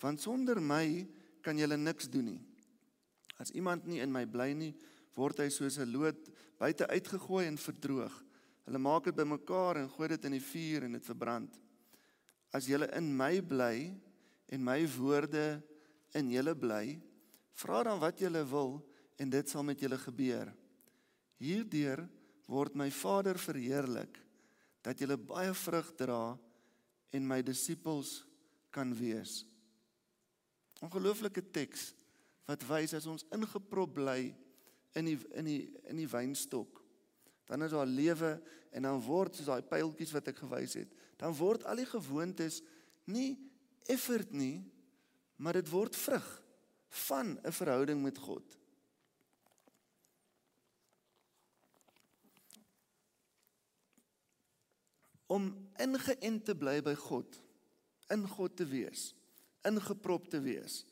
want 0.00 0.22
sonder 0.22 0.60
my 0.60 1.04
kan 1.44 1.58
julle 1.58 1.76
niks 1.76 2.08
doen 2.10 2.32
nie. 2.32 2.40
As 3.40 3.52
iemand 3.52 3.86
nie 3.86 4.00
in 4.00 4.12
my 4.12 4.24
bly 4.24 4.52
nie, 4.56 4.72
word 5.14 5.42
hy 5.42 5.48
soos 5.50 5.78
'n 5.78 5.92
loot 5.92 6.30
buite 6.58 6.86
uitgegooi 6.88 7.46
en 7.46 7.58
verdroog. 7.58 8.14
Hulle 8.64 8.78
maak 8.78 9.04
dit 9.04 9.16
bymekaar 9.16 9.76
en 9.76 9.88
gooi 9.88 10.08
dit 10.08 10.24
in 10.24 10.32
die 10.38 10.40
vuur 10.40 10.84
en 10.84 10.92
dit 10.92 11.04
verbrand. 11.04 11.52
As 12.52 12.66
julle 12.66 12.88
in 12.96 13.16
my 13.16 13.40
bly 13.40 13.92
en 14.48 14.64
my 14.64 14.86
woorde 14.96 15.62
in 16.14 16.30
julle 16.30 16.54
bly, 16.54 17.00
vra 17.52 17.82
dan 17.84 18.00
wat 18.00 18.18
julle 18.18 18.44
wil 18.48 18.78
en 19.18 19.30
dit 19.30 19.48
sal 19.48 19.62
met 19.62 19.80
julle 19.80 19.98
gebeur. 19.98 20.52
Hierdeur 21.38 22.08
word 22.46 22.74
my 22.74 22.90
Vader 22.90 23.38
verheerlik 23.38 24.20
dat 24.84 25.00
julle 25.00 25.16
baie 25.16 25.52
vrug 25.54 25.90
dra 25.96 26.38
en 27.14 27.26
my 27.26 27.40
disippels 27.42 28.24
kan 28.74 28.92
wees. 28.94 29.44
Ongelooflike 30.82 31.42
teks 31.50 31.92
wat 32.48 32.64
wys 32.68 32.94
as 32.94 33.06
ons 33.06 33.26
ingeprop 33.32 33.94
bly 33.94 34.34
in 34.94 35.04
die 35.04 35.18
in 35.34 35.44
die 35.44 35.62
in 35.90 35.96
die 35.96 36.08
wynstok 36.10 36.82
dan 37.48 37.62
is 37.62 37.72
daar 37.72 37.88
lewe 37.88 38.34
en 38.72 38.82
dan 38.82 39.00
word 39.04 39.36
soos 39.36 39.48
daai 39.48 39.64
pyltjies 39.68 40.12
wat 40.12 40.28
ek 40.28 40.42
gewys 40.44 40.76
het 40.80 40.92
dan 41.20 41.34
word 41.36 41.64
al 41.64 41.80
die 41.80 41.88
gewoontes 41.88 42.60
nie 43.06 43.36
effort 43.88 44.32
nie 44.32 44.64
maar 45.36 45.56
dit 45.58 45.68
word 45.70 45.96
vrug 45.96 46.28
van 46.94 47.38
'n 47.42 47.52
verhouding 47.52 48.02
met 48.02 48.18
God. 48.18 48.58
Om 55.26 55.70
ingeënt 55.76 56.44
te 56.44 56.54
bly 56.56 56.82
by 56.82 56.94
God, 56.94 57.42
in 58.08 58.28
God 58.28 58.56
te 58.56 58.66
wees, 58.66 59.14
ingeprop 59.68 60.28
te 60.30 60.40
wees. 60.40 60.84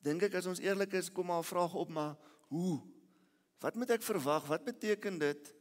Dink 0.00 0.22
ek 0.22 0.38
as 0.40 0.48
ons 0.48 0.62
eerlik 0.64 0.94
is, 0.96 1.10
kom 1.12 1.26
maar 1.26 1.42
'n 1.44 1.52
vraag 1.52 1.74
op, 1.74 1.88
maar 1.88 2.16
hoe? 2.48 2.80
Wat 3.60 3.74
moet 3.74 3.90
ek 3.90 4.02
verwag? 4.02 4.46
Wat 4.46 4.64
beteken 4.64 5.18
dit 5.18 5.54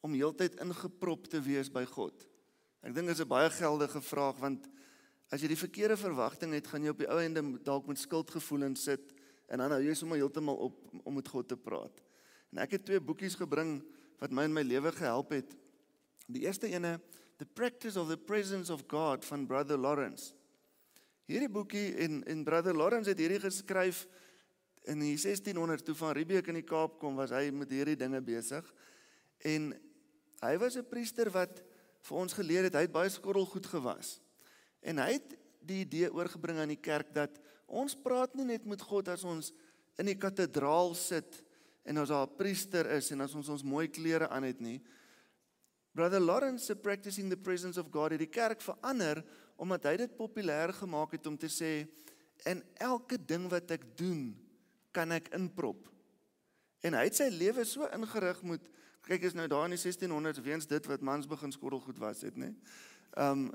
om 0.00 0.12
heeltyd 0.12 0.60
ingeprop 0.60 1.26
te 1.26 1.40
wees 1.40 1.70
by 1.72 1.84
God? 1.84 2.26
Ek 2.82 2.94
dink 2.94 3.08
dit 3.08 3.16
is 3.16 3.24
'n 3.24 3.28
baie 3.28 3.50
geldige 3.50 4.00
vraag 4.00 4.36
want 4.38 4.68
as 5.32 5.40
jy 5.40 5.48
die 5.48 5.64
verkeerde 5.64 5.96
verwagting 5.96 6.52
het, 6.52 6.66
gaan 6.66 6.82
jy 6.82 6.92
op 6.92 6.98
die 6.98 7.08
ou 7.10 7.18
ende 7.18 7.42
dalk 7.62 7.86
met 7.86 7.98
skuldgevoelens 7.98 8.82
sit 8.82 9.12
en 9.48 9.58
dan 9.58 9.70
hou 9.70 9.82
jy 9.82 9.94
sommer 9.94 10.18
heeltemal 10.18 10.56
op 10.56 10.76
om 11.04 11.14
met 11.14 11.28
God 11.28 11.48
te 11.48 11.56
praat. 11.56 12.02
En 12.52 12.58
ek 12.58 12.76
het 12.76 12.84
twee 12.84 13.00
boekies 13.00 13.34
gebring 13.34 13.82
wat 14.20 14.30
my 14.30 14.44
in 14.44 14.54
my 14.54 14.62
lewe 14.62 14.92
gehelp 14.92 15.30
het. 15.30 15.56
Die 16.28 16.46
eerste 16.46 16.68
ene 16.68 17.00
The 17.38 17.44
Practice 17.44 17.98
of 18.00 18.08
the 18.08 18.16
Presence 18.16 18.72
of 18.72 18.86
God 18.88 19.24
van 19.24 19.46
Brother 19.46 19.76
Lawrence. 19.76 20.32
Hierdie 21.26 21.50
boekie 21.50 21.88
en 22.04 22.20
en 22.30 22.44
Brother 22.46 22.76
Lawrence 22.76 23.10
het 23.10 23.18
hierdie 23.18 23.40
geskryf 23.42 24.04
in 24.86 25.00
die 25.02 25.16
1600 25.18 25.82
toe 25.82 25.94
van 25.98 26.14
Riebeek 26.14 26.46
in 26.52 26.60
die 26.60 26.66
Kaap 26.66 27.00
kom, 27.00 27.16
was 27.18 27.32
hy 27.34 27.48
met 27.50 27.72
hierdie 27.74 27.98
dinge 27.98 28.20
besig. 28.22 28.66
En 29.42 29.72
hy 30.44 30.52
was 30.62 30.76
'n 30.78 30.86
priester 30.86 31.30
wat 31.34 31.62
vir 32.06 32.16
ons 32.16 32.32
geleer 32.32 32.64
het, 32.64 32.74
hy 32.74 32.86
het 32.86 32.92
baie 32.92 33.10
skottelgoed 33.10 33.66
gewas. 33.66 34.20
En 34.82 34.98
hy 34.98 35.18
het 35.18 35.34
die 35.60 35.82
idee 35.82 36.12
oorgebring 36.12 36.58
aan 36.58 36.74
die 36.74 36.80
kerk 36.80 37.12
dat 37.14 37.40
ons 37.66 37.96
praat 37.96 38.34
nie 38.34 38.44
net 38.44 38.64
met 38.64 38.82
God 38.82 39.08
as 39.08 39.24
ons 39.24 39.52
in 39.98 40.06
die 40.06 40.18
kathedraal 40.18 40.94
sit 40.94 41.42
en 41.84 41.98
as 41.98 42.08
daar 42.08 42.26
'n 42.26 42.36
priester 42.36 42.86
is 42.86 43.10
en 43.10 43.20
as 43.20 43.34
ons 43.34 43.48
ons 43.48 43.62
mooi 43.62 43.88
klere 43.88 44.28
aan 44.28 44.44
het 44.44 44.60
nie, 44.60 44.80
Brother 45.92 46.20
Lawrence 46.20 46.66
se 46.66 46.76
practicing 46.76 47.30
the 47.30 47.36
presence 47.36 47.80
of 47.80 47.90
God 47.90 48.10
het 48.10 48.20
die 48.20 48.28
kerk 48.28 48.60
verander 48.60 49.24
omdat 49.56 49.88
hy 49.88 49.96
dit 50.04 50.16
populêr 50.16 50.72
gemaak 50.76 51.16
het 51.16 51.26
om 51.26 51.36
te 51.36 51.48
sê 51.52 51.86
en 52.44 52.62
elke 52.82 53.18
ding 53.18 53.48
wat 53.50 53.70
ek 53.74 53.84
doen 53.98 54.34
kan 54.92 55.12
ek 55.12 55.30
inprop. 55.36 55.88
En 56.84 56.96
hy 56.96 57.06
het 57.08 57.18
sy 57.18 57.28
lewe 57.32 57.64
so 57.68 57.88
ingerig 57.92 58.42
met 58.46 58.68
kyk 59.06 59.28
is 59.28 59.36
nou 59.38 59.46
daar 59.50 59.68
in 59.68 59.76
die 59.76 59.80
1600s 59.80 60.42
weens 60.42 60.66
dit 60.66 60.88
wat 60.90 61.04
mans 61.04 61.28
begin 61.30 61.52
skottelgoed 61.54 61.98
was 62.02 62.24
het, 62.26 62.36
nê. 62.38 62.52
Um 63.14 63.48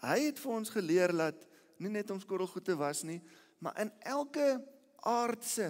hy 0.00 0.16
het 0.30 0.40
vir 0.40 0.52
ons 0.54 0.72
geleer 0.72 1.12
dat 1.12 1.42
nie 1.82 1.92
net 1.92 2.10
om 2.10 2.20
skottelgoed 2.20 2.64
te 2.64 2.76
was 2.76 3.02
nie, 3.04 3.20
maar 3.60 3.76
in 3.82 3.90
elke 4.00 4.56
aardse 5.04 5.68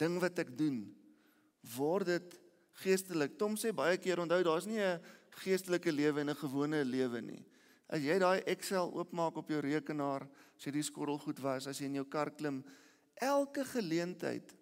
ding 0.00 0.18
wat 0.20 0.38
ek 0.44 0.52
doen 0.58 0.82
word 1.76 2.12
dit 2.12 2.36
geestelik. 2.84 3.38
Tom 3.40 3.56
sê 3.60 3.72
baie 3.76 3.96
keer 4.00 4.20
onthou 4.20 4.42
daar's 4.44 4.68
nie 4.68 4.80
'n 4.80 5.00
geestelike 5.44 5.92
lewe 5.92 6.20
en 6.20 6.30
'n 6.30 6.42
gewone 6.44 6.84
lewe 6.84 7.20
nie. 7.20 7.44
As 7.90 8.02
jy 8.04 8.20
daai 8.22 8.44
Excel 8.46 8.92
oopmaak 8.94 9.40
op 9.40 9.48
jou 9.50 9.58
rekenaar, 9.64 10.28
as 10.54 10.66
jy 10.66 10.72
die 10.76 10.86
skorrel 10.86 11.18
goed 11.18 11.40
was, 11.42 11.66
as 11.66 11.80
jy 11.80 11.88
in 11.90 11.98
jou 11.98 12.06
kar 12.06 12.30
klim, 12.30 12.60
elke 13.18 13.64
geleentheid, 13.66 14.54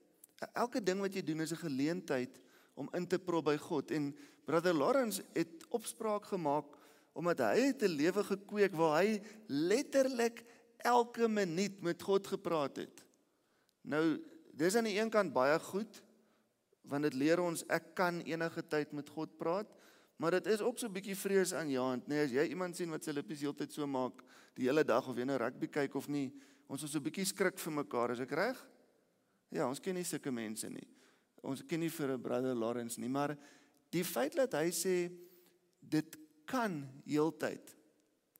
elke 0.54 0.80
ding 0.80 1.02
wat 1.04 1.14
jy 1.14 1.22
doen 1.22 1.44
is 1.44 1.52
'n 1.52 1.60
geleentheid 1.68 2.40
om 2.74 2.88
in 2.94 3.06
te 3.06 3.18
prop 3.18 3.44
by 3.44 3.56
God. 3.56 3.90
En 3.90 4.14
Brother 4.46 4.72
Lawrence 4.72 5.22
het 5.34 5.66
opspraak 5.68 6.24
gemaak 6.24 6.76
omdat 7.12 7.38
hy 7.38 7.74
het 7.74 7.82
'n 7.82 7.96
lewe 7.98 8.24
gekweek 8.24 8.72
waar 8.72 9.02
hy 9.02 9.20
letterlik 9.46 10.44
elke 10.78 11.28
minuut 11.28 11.82
met 11.82 12.02
God 12.02 12.26
gepraat 12.26 12.76
het. 12.76 13.04
Nou, 13.82 14.22
dis 14.52 14.76
aan 14.76 14.84
die 14.84 14.98
een 15.00 15.10
kant 15.10 15.32
baie 15.32 15.58
goed 15.58 16.02
want 16.88 17.02
dit 17.02 17.14
leer 17.14 17.40
ons 17.40 17.66
ek 17.68 17.94
kan 17.94 18.20
enige 18.24 18.62
tyd 18.68 18.92
met 18.92 19.08
God 19.08 19.36
praat. 19.36 19.68
Maar 20.18 20.38
dit 20.38 20.46
is 20.46 20.60
ook 20.60 20.78
so 20.78 20.86
'n 20.86 20.92
bietjie 20.92 21.16
vrees 21.16 21.54
aan 21.54 21.70
jou 21.70 21.84
hand, 21.84 22.06
nee, 22.06 22.24
as 22.24 22.30
jy 22.30 22.48
iemand 22.48 22.76
sien 22.76 22.90
wat 22.90 23.04
sy 23.04 23.10
lippies 23.10 23.40
heeltyd 23.40 23.72
so 23.72 23.86
maak 23.86 24.22
die 24.54 24.66
hele 24.66 24.84
dag 24.84 25.08
of 25.08 25.16
jy 25.16 25.24
nou 25.24 25.36
rugby 25.38 25.68
kyk 25.68 25.94
of 25.94 26.08
nie, 26.08 26.32
ons 26.66 26.82
is 26.82 26.90
so 26.90 26.98
'n 26.98 27.02
bietjie 27.02 27.24
skrik 27.24 27.58
vir 27.58 27.72
mekaar, 27.72 28.10
is 28.10 28.20
ek 28.20 28.30
reg? 28.30 28.66
Ja, 29.50 29.68
ons 29.68 29.80
ken 29.80 29.94
nie 29.94 30.04
sulke 30.04 30.30
mense 30.30 30.68
nie. 30.68 30.88
Ons 31.42 31.62
ken 31.62 31.80
nie 31.80 31.90
vir 31.90 32.12
'n 32.12 32.22
brother 32.22 32.54
Lawrence 32.54 33.00
nie, 33.00 33.08
maar 33.08 33.38
die 33.90 34.04
feit 34.04 34.34
dat 34.34 34.52
hy 34.52 34.70
sê 34.70 35.12
dit 35.80 36.16
kan 36.44 36.88
heeltyd. 37.04 37.76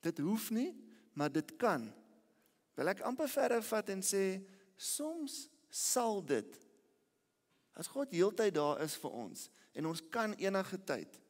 Dit 0.01 0.19
hoef 0.19 0.51
nie, 0.51 0.75
maar 1.15 1.33
dit 1.33 1.57
kan. 1.57 1.93
Wil 2.75 2.89
ek 2.89 3.01
amper 3.01 3.29
verder 3.29 3.63
vat 3.63 3.89
en 3.89 4.01
sê 4.01 4.45
soms 4.77 5.49
sal 5.71 6.23
dit 6.25 6.59
as 7.79 7.87
God 7.87 8.11
heeltyd 8.15 8.55
daar 8.55 8.83
is 8.83 8.97
vir 8.97 9.11
ons 9.11 9.51
en 9.75 9.87
ons 9.87 10.03
kan 10.11 10.35
enige 10.39 10.79
tyd 10.85 11.21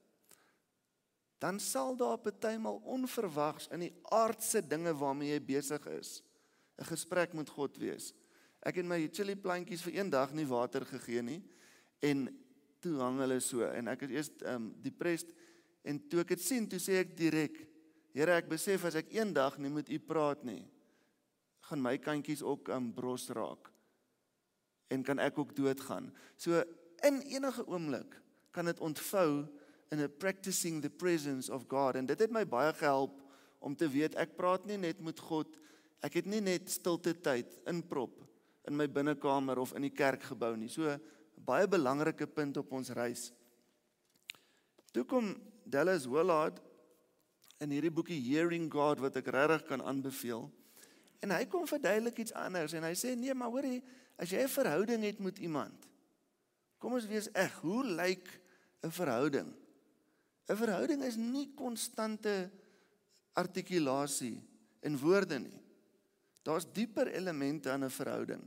dan 1.39 1.61
sal 1.61 1.97
daar 1.97 2.19
partymal 2.19 2.81
onverwags 2.85 3.69
in 3.75 3.87
die 3.87 3.93
aardse 4.15 4.63
dinge 4.67 4.95
waarmee 4.99 5.33
jy 5.33 5.41
besig 5.45 5.87
is 5.87 6.23
'n 6.79 6.85
gesprek 6.85 7.33
met 7.35 7.49
God 7.49 7.77
wees. 7.77 8.15
Ek 8.63 8.77
het 8.77 8.87
my 8.87 9.09
chili 9.13 9.37
plantjies 9.37 9.83
vir 9.83 9.95
een 9.99 10.11
dag 10.11 10.33
nie 10.33 10.47
water 10.47 10.85
gegee 10.85 11.23
nie 11.23 11.43
en 12.03 12.29
toe 12.81 12.99
hang 13.01 13.19
hulle 13.19 13.41
so 13.41 13.67
en 13.67 13.89
ek 13.89 14.01
het 14.07 14.11
eers 14.11 14.31
ehm 14.43 14.55
um, 14.55 14.75
depressed 14.83 15.35
en 15.83 15.99
toe 16.09 16.21
ek 16.21 16.29
dit 16.29 16.43
sien, 16.43 16.69
toe 16.69 16.79
sê 16.79 17.01
ek 17.01 17.17
direk: 17.17 17.67
"Here, 18.13 18.33
ek 18.33 18.49
besef 18.49 18.85
as 18.85 18.95
ek 18.95 19.13
een 19.15 19.33
dag 19.33 19.59
nie 19.59 19.71
met 19.71 19.89
U 19.89 19.99
praat 19.99 20.45
nie, 20.45 20.69
gaan 21.61 21.83
my 21.83 21.99
kantjies 21.99 22.43
ook 22.43 22.69
um, 22.69 22.93
bros 22.93 23.29
raak 23.31 23.73
en 24.89 25.03
kan 25.03 25.19
ek 25.19 25.39
ook 25.39 25.57
doodgaan." 25.57 26.13
So 26.37 26.63
in 27.03 27.23
enige 27.23 27.67
oomblik 27.67 28.21
kan 28.51 28.65
dit 28.65 28.81
ontvou 28.81 29.47
in 29.93 30.03
a 30.05 30.09
practicing 30.09 30.83
the 30.83 30.91
presence 30.91 31.53
of 31.53 31.67
God. 31.69 31.97
En 31.97 32.07
dit 32.07 32.19
het 32.19 32.33
my 32.33 32.45
baie 32.49 32.73
gehelp 32.77 33.17
om 33.65 33.75
te 33.77 33.89
weet 33.91 34.17
ek 34.21 34.37
praat 34.39 34.67
nie 34.69 34.79
net 34.81 35.01
met 35.05 35.19
God 35.19 35.57
ek 36.05 36.21
het 36.21 36.29
nie 36.31 36.41
net 36.45 36.71
stilte 36.71 37.15
tyd 37.19 37.57
inprop 37.67 38.21
in 38.69 38.77
my 38.79 38.87
binnekamer 38.87 39.59
of 39.59 39.73
in 39.75 39.89
die 39.89 39.95
kerkgebou 39.95 40.53
nie. 40.57 40.71
So 40.71 40.93
baie 41.35 41.67
belangrike 41.67 42.29
punt 42.31 42.61
op 42.61 42.73
ons 42.77 42.93
reis. 42.95 43.31
Toe 44.95 45.05
kom 45.09 45.33
Dallas 45.65 46.07
Willard 46.07 46.61
in 47.59 47.73
hierdie 47.75 47.93
boekie 47.93 48.21
Hearing 48.29 48.69
God 48.71 49.03
wat 49.03 49.19
ek 49.19 49.33
regtig 49.35 49.67
kan 49.73 49.83
aanbeveel. 49.83 50.47
En 51.25 51.35
hy 51.35 51.45
kom 51.51 51.67
verduidelik 51.67 52.21
iets 52.23 52.37
anders 52.39 52.77
en 52.79 52.87
hy 52.87 52.95
sê 52.95 53.17
nee 53.19 53.35
maar 53.35 53.51
hoorie 53.51 53.83
as 54.19 54.31
jy 54.31 54.43
'n 54.43 54.51
verhouding 54.51 55.03
het 55.03 55.19
met 55.19 55.39
iemand 55.39 55.89
kom 56.79 56.95
ons 56.99 57.07
wees 57.11 57.29
eg 57.35 57.55
hoe 57.63 57.85
lyk 57.85 58.29
'n 58.83 58.91
verhouding 58.91 59.51
'n 60.49 60.57
Verhouding 60.57 61.03
is 61.05 61.17
nie 61.17 61.51
konstante 61.55 62.51
artikulasie 63.37 64.41
in 64.81 64.99
woorde 64.99 65.39
nie. 65.39 65.61
Daar's 66.43 66.67
dieper 66.73 67.13
elemente 67.13 67.71
aan 67.71 67.85
'n 67.85 67.91
verhouding. 67.91 68.43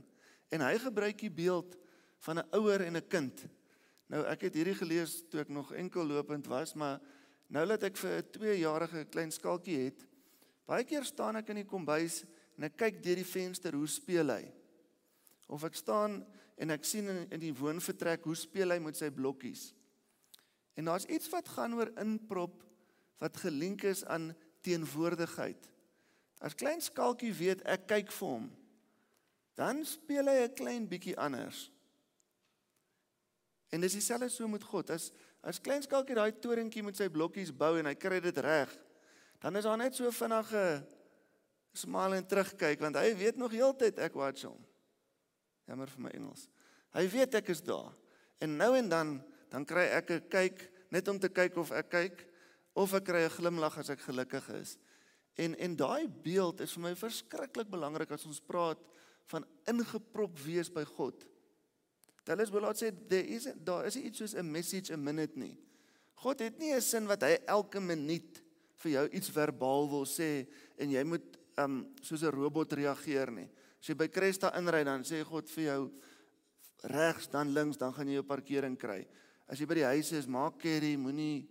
En 0.50 0.60
hy 0.60 0.78
gebruik 0.78 1.18
die 1.18 1.30
beeld 1.30 1.76
van 2.18 2.38
'n 2.38 2.48
ouer 2.50 2.80
en 2.80 2.96
'n 2.96 3.08
kind. 3.08 3.46
Nou 4.06 4.24
ek 4.26 4.40
het 4.40 4.54
hierdie 4.54 4.74
gelees 4.74 5.22
toe 5.30 5.40
ek 5.40 5.48
nog 5.48 5.72
enkel 5.72 6.04
lopend 6.04 6.46
was, 6.46 6.74
maar 6.74 7.00
nou 7.46 7.66
dat 7.66 7.82
ek 7.82 7.96
vir 7.96 8.10
'n 8.18 8.30
2-jarige 8.30 9.04
klein 9.04 9.30
skalkie 9.30 9.78
het, 9.84 10.06
baie 10.66 10.84
keer 10.84 11.04
staan 11.04 11.36
ek 11.36 11.48
in 11.48 11.56
die 11.56 11.70
kombuis 11.70 12.24
en 12.56 12.64
ek 12.64 12.76
kyk 12.76 13.02
deur 13.02 13.16
die 13.16 13.24
venster 13.24 13.74
hoe 13.74 13.86
speel 13.86 14.28
hy. 14.28 14.52
Of 15.48 15.64
ek 15.64 15.74
staan 15.74 16.26
en 16.56 16.70
ek 16.70 16.84
sien 16.84 17.08
in, 17.08 17.26
in 17.30 17.40
die 17.40 17.54
woonvertrek 17.54 18.24
hoe 18.24 18.36
speel 18.36 18.70
hy 18.70 18.78
met 18.78 18.96
sy 18.96 19.10
blokkies. 19.10 19.74
En 20.74 20.84
daar's 20.84 21.04
iets 21.04 21.28
wat 21.28 21.48
gaan 21.48 21.74
oor 21.74 21.90
inprop 22.00 22.62
wat 23.22 23.36
gelink 23.36 23.82
is 23.86 24.04
aan 24.04 24.32
teenwoordigheid. 24.60 25.68
As 26.42 26.54
klein 26.58 26.80
skalkie 26.82 27.32
weet 27.34 27.62
ek 27.70 27.86
kyk 27.86 28.10
vir 28.10 28.28
hom, 28.28 28.48
dan 29.54 29.84
speel 29.86 30.26
hy 30.26 30.42
'n 30.42 30.54
klein 30.54 30.88
bietjie 30.88 31.18
anders. 31.18 31.70
En 33.70 33.80
dis 33.80 33.92
dieselfde 33.92 34.28
so 34.28 34.48
met 34.48 34.62
God. 34.62 34.90
As 34.90 35.12
as 35.42 35.60
klein 35.60 35.82
skalkie 35.82 36.14
daai 36.14 36.38
torentjie 36.38 36.82
met 36.82 36.96
sy 36.96 37.08
blokkies 37.08 37.50
bou 37.50 37.78
en 37.78 37.86
hy 37.86 37.94
kry 37.94 38.20
dit 38.20 38.36
reg, 38.38 38.70
dan 39.42 39.56
is 39.56 39.64
daar 39.64 39.78
net 39.78 39.94
so 39.94 40.10
vinnige 40.10 40.86
smaal 41.72 42.14
en 42.14 42.26
terugkyk 42.26 42.80
want 42.80 42.96
hy 42.96 43.14
weet 43.16 43.36
nog 43.36 43.50
heeltyd 43.50 43.98
ek 43.98 44.14
watch 44.14 44.44
hom. 44.46 44.60
Jammer 45.66 45.90
vir 45.90 46.04
my 46.04 46.10
Engels. 46.10 46.48
Hy 46.94 47.08
weet 47.08 47.34
ek 47.34 47.48
is 47.48 47.62
daar. 47.64 47.90
En 48.38 48.56
nou 48.56 48.76
en 48.76 48.88
dan 48.88 49.12
dan 49.52 49.66
kry 49.68 49.84
ek 49.92 50.10
'n 50.10 50.28
kyk 50.32 50.56
net 50.90 51.08
om 51.08 51.18
te 51.20 51.28
kyk 51.28 51.56
of 51.56 51.72
ek 51.72 51.88
kyk 51.90 52.26
of 52.74 52.94
ek 52.94 53.04
kry 53.04 53.24
'n 53.24 53.36
glimlag 53.36 53.78
as 53.78 53.90
ek 53.90 54.00
gelukkig 54.00 54.48
is. 54.56 54.78
En 55.36 55.54
en 55.56 55.76
daai 55.76 56.08
beeld 56.08 56.60
is 56.60 56.72
vir 56.72 56.82
my 56.82 56.94
verskriklik 56.94 57.68
belangrik 57.68 58.10
as 58.10 58.26
ons 58.26 58.40
praat 58.40 58.80
van 59.28 59.44
ingeprop 59.68 60.38
wees 60.44 60.68
by 60.72 60.84
God. 60.84 61.24
Dallas 62.24 62.50
Willard 62.50 62.76
sê 62.76 62.92
there 63.08 63.26
is 63.26 63.48
daar 63.64 63.86
is 63.86 63.96
iets 63.96 64.18
soos 64.18 64.34
'n 64.34 64.50
message 64.50 64.92
a 64.92 64.96
minute 64.96 65.36
nie. 65.38 65.58
God 66.14 66.40
het 66.40 66.58
nie 66.58 66.72
'n 66.72 66.80
sin 66.80 67.06
wat 67.06 67.22
hy 67.22 67.38
elke 67.46 67.80
minuut 67.80 68.42
vir 68.76 68.92
jou 68.92 69.08
iets 69.08 69.30
verbaal 69.30 69.88
wil 69.90 70.04
sê 70.04 70.46
en 70.78 70.90
jy 70.90 71.04
moet 71.04 71.38
um 71.58 71.94
soos 72.02 72.22
'n 72.22 72.30
robot 72.30 72.72
reageer 72.72 73.30
nie. 73.30 73.48
As 73.80 73.88
jy 73.88 73.94
by 73.94 74.08
Cresta 74.08 74.56
inry 74.56 74.84
dan 74.84 75.02
sê 75.02 75.24
God 75.24 75.50
vir 75.50 75.64
jou 75.64 75.90
regs 76.84 77.28
dan 77.28 77.52
links 77.54 77.76
dan 77.76 77.92
gaan 77.92 78.08
jy 78.08 78.14
jou 78.14 78.22
parkering 78.22 78.78
kry. 78.78 79.06
As 79.52 79.60
jy 79.60 79.66
by 79.68 79.76
die 79.76 79.90
huis 79.90 80.08
is, 80.16 80.24
maak 80.30 80.56
curry, 80.62 80.94
moenie 80.96 81.44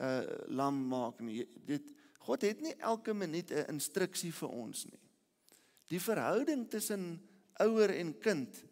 uh 0.00 0.24
lam 0.56 0.78
maak 0.88 1.18
nie. 1.20 1.42
Dit 1.68 1.90
God 2.24 2.46
het 2.46 2.62
nie 2.64 2.72
elke 2.80 3.12
minuut 3.12 3.50
'n 3.52 3.74
instruksie 3.74 4.32
vir 4.32 4.48
ons 4.48 4.86
nie. 4.86 5.00
Die 5.92 6.00
verhouding 6.00 6.70
tussen 6.70 7.20
ouer 7.60 7.90
en 7.90 8.14
kind 8.18 8.64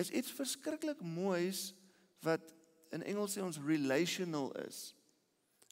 is 0.00 0.10
iets 0.10 0.32
verskriklik 0.32 1.02
moois 1.02 1.74
wat 2.22 2.54
in 2.92 3.02
Engels 3.02 3.36
sê 3.36 3.42
ons 3.42 3.58
relational 3.58 4.52
is. 4.64 4.94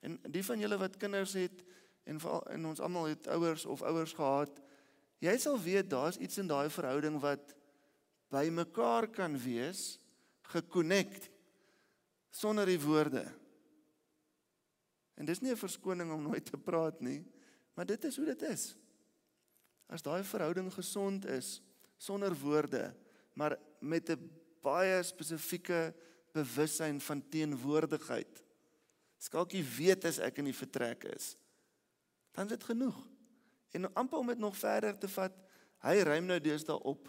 En 0.02 0.18
die 0.28 0.44
van 0.44 0.60
julle 0.60 0.76
wat 0.76 0.98
kinders 0.98 1.32
het 1.32 1.64
en 2.04 2.20
veral 2.20 2.44
en 2.50 2.66
ons 2.66 2.80
almal 2.80 3.04
het 3.14 3.28
ouers 3.28 3.64
of 3.64 3.82
ouers 3.82 4.12
gehad, 4.12 4.60
jy 5.22 5.38
sal 5.38 5.58
weet 5.62 5.90
daar's 5.90 6.18
iets 6.18 6.38
in 6.38 6.50
daai 6.50 6.68
verhouding 6.70 7.20
wat 7.22 7.54
by 8.28 8.48
mekaar 8.50 9.06
kan 9.08 9.38
wees, 9.38 10.00
gekonnekt 10.42 11.30
sonder 12.32 12.66
die 12.66 12.80
woorde. 12.80 13.26
En 15.20 15.28
dis 15.28 15.40
nie 15.40 15.52
'n 15.52 15.60
verskoning 15.60 16.12
om 16.12 16.22
nooit 16.22 16.44
te 16.44 16.58
praat 16.58 17.00
nie, 17.00 17.24
maar 17.74 17.86
dit 17.86 18.04
is 18.04 18.16
hoe 18.16 18.26
dit 18.26 18.42
is. 18.42 18.74
As 19.86 20.02
daai 20.02 20.24
verhouding 20.24 20.72
gesond 20.72 21.26
is 21.26 21.60
sonder 21.96 22.34
woorde, 22.34 22.96
maar 23.34 23.58
met 23.80 24.10
'n 24.10 24.30
baie 24.62 25.02
spesifieke 25.02 25.94
bewussyn 26.32 27.00
van 27.00 27.28
teenwoordigheid. 27.28 28.42
Skalkie 29.18 29.64
weet 29.76 30.04
as 30.04 30.18
ek 30.18 30.38
in 30.38 30.44
die 30.44 30.56
vertrek 30.56 31.04
is. 31.04 31.36
Dan 32.32 32.44
is 32.44 32.50
dit 32.56 32.64
genoeg. 32.64 33.08
En 33.70 33.94
amper 33.94 34.18
om 34.18 34.26
dit 34.26 34.38
nog 34.38 34.56
verder 34.56 34.98
te 34.98 35.08
vat, 35.08 35.32
hy 35.78 35.96
ruim 36.02 36.26
nou 36.26 36.40
deesdae 36.40 36.78
op. 36.82 37.08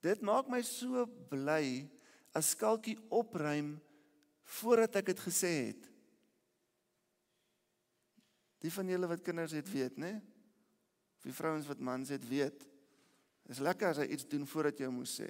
Dit 0.00 0.20
maak 0.20 0.48
my 0.48 0.62
so 0.62 1.06
bly 1.06 1.88
as 2.32 2.50
skalkie 2.54 2.98
opruim 3.08 3.80
voordat 4.48 4.96
ek 5.00 5.12
dit 5.12 5.20
gesê 5.20 5.52
het. 5.68 5.88
Die 8.64 8.72
van 8.74 8.88
julle 8.90 9.10
wat 9.10 9.22
kinders 9.22 9.54
het 9.54 9.68
weet, 9.70 9.98
né? 10.00 10.16
Of 11.18 11.28
die 11.28 11.36
vrouens 11.36 11.68
wat 11.68 11.82
mans 11.84 12.10
het 12.14 12.24
weet. 12.26 12.64
Dis 13.48 13.62
lekker 13.64 13.92
as 13.92 14.00
hy 14.02 14.08
iets 14.12 14.26
doen 14.28 14.46
voordat 14.48 14.80
jy 14.80 14.88
hom 14.88 14.98
moet 15.00 15.10
sê. 15.10 15.28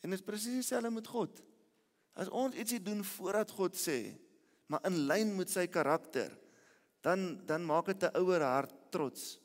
En 0.00 0.10
dit 0.10 0.18
is 0.18 0.24
presies 0.24 0.62
dieselfde 0.62 0.92
met 0.94 1.10
God. 1.10 1.42
As 2.16 2.30
ons 2.32 2.56
ietsie 2.58 2.80
doen 2.82 3.02
voordat 3.16 3.52
God 3.54 3.76
sê, 3.78 4.14
maar 4.70 4.82
in 4.88 5.04
lyn 5.10 5.34
met 5.36 5.50
sy 5.52 5.66
karakter, 5.70 6.32
dan 7.04 7.40
dan 7.48 7.64
maak 7.66 7.86
dit 7.92 8.02
'n 8.04 8.16
ouer 8.22 8.42
hart 8.42 8.74
trots. 8.90 9.40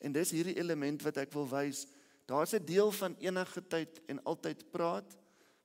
En 0.00 0.12
dis 0.12 0.30
hierdie 0.30 0.56
element 0.56 1.02
wat 1.02 1.16
ek 1.16 1.32
wil 1.32 1.48
wys. 1.48 1.86
Daar's 2.26 2.54
'n 2.54 2.64
deel 2.64 2.92
van 2.92 3.16
enige 3.18 3.66
tyd 3.66 4.00
en 4.06 4.22
altyd 4.24 4.70
praat, 4.70 5.16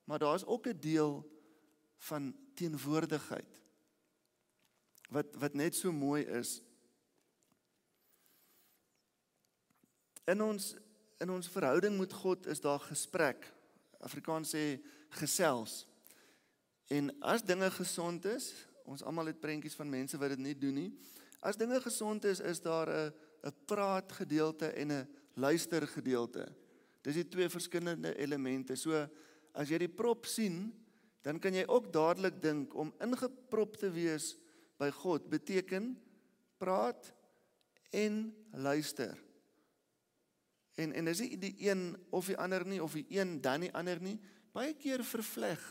maar 0.05 0.19
daar's 0.19 0.45
ook 0.45 0.67
'n 0.67 0.79
deel 0.79 1.35
van 2.05 2.33
teenwoordigheid 2.55 3.62
wat 5.13 5.35
wat 5.41 5.53
net 5.53 5.75
so 5.75 5.91
mooi 5.91 6.24
is. 6.24 6.59
In 10.25 10.41
ons 10.41 10.73
in 11.23 11.32
ons 11.32 11.47
verhouding 11.47 11.97
met 11.97 12.13
God 12.13 12.47
is 12.51 12.60
daar 12.60 12.82
gesprek. 12.89 13.45
Afrikaans 14.03 14.51
sê 14.51 14.82
gesels. 15.15 15.86
En 16.91 17.10
as 17.23 17.45
dinge 17.45 17.69
gesond 17.71 18.25
is, 18.27 18.49
ons 18.84 19.03
almal 19.03 19.32
het 19.32 19.39
prentjies 19.39 19.77
van 19.80 19.89
mense 19.89 20.19
wat 20.19 20.36
dit 20.36 20.43
nie 20.43 20.58
doen 20.60 20.75
nie. 20.75 20.89
As 21.39 21.58
dinge 21.58 21.80
gesond 21.82 22.25
is, 22.27 22.41
is 22.41 22.60
daar 22.62 22.89
'n 22.89 23.13
'n 23.45 23.53
praat 23.65 24.12
gedeelte 24.12 24.67
en 24.67 24.91
'n 24.91 25.08
luister 25.34 25.88
gedeelte. 25.88 26.47
Dis 27.01 27.15
die 27.15 27.27
twee 27.27 27.49
verskillende 27.49 28.17
elemente. 28.17 28.75
So 28.75 29.08
as 29.53 29.69
jy 29.69 29.77
die 29.77 29.89
prop 29.89 30.25
sien, 30.25 30.73
dan 31.25 31.39
kan 31.41 31.55
jy 31.57 31.65
ook 31.65 31.89
dadelik 31.93 32.38
dink 32.41 32.75
om 32.77 32.93
ingeprop 33.01 33.79
te 33.81 33.89
wees 33.89 34.35
by 34.77 34.91
God 34.93 35.25
beteken 35.31 35.95
praat 36.61 37.09
en 37.89 38.27
luister. 38.53 39.17
En 40.77 40.93
en 40.93 41.07
is 41.07 41.23
dit 41.23 41.39
die 41.41 41.55
een 41.65 41.95
of 42.13 42.29
die 42.29 42.38
ander 42.38 42.65
nie 42.67 42.83
of 42.83 42.93
die 42.93 43.07
een 43.09 43.39
dan 43.41 43.65
die 43.65 43.73
ander 43.73 44.01
nie? 44.01 44.19
Baie 44.53 44.75
keer 44.77 45.01
vervleg 45.03 45.63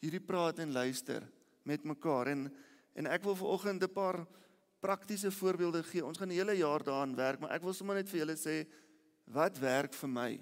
hierdie 0.00 0.22
praat 0.24 0.62
en 0.64 0.72
luister 0.72 1.26
met 1.68 1.84
mekaar 1.84 2.32
en 2.32 2.48
en 2.98 3.06
ek 3.06 3.22
wil 3.22 3.36
vanoggend 3.36 3.84
'n 3.84 3.92
paar 3.92 4.26
praktiese 4.80 5.30
voorbeelde 5.30 5.82
gee. 5.82 6.04
Ons 6.04 6.18
gaan 6.18 6.28
die 6.28 6.40
hele 6.40 6.56
jaar 6.56 6.82
daaraan 6.82 7.14
werk, 7.14 7.40
maar 7.40 7.52
ek 7.52 7.62
wil 7.62 7.72
sommer 7.72 7.94
net 7.94 8.08
vir 8.08 8.18
julle 8.18 8.36
sê 8.36 8.66
wat 9.24 9.58
werk 9.58 9.94
vir 9.94 10.08
my. 10.08 10.40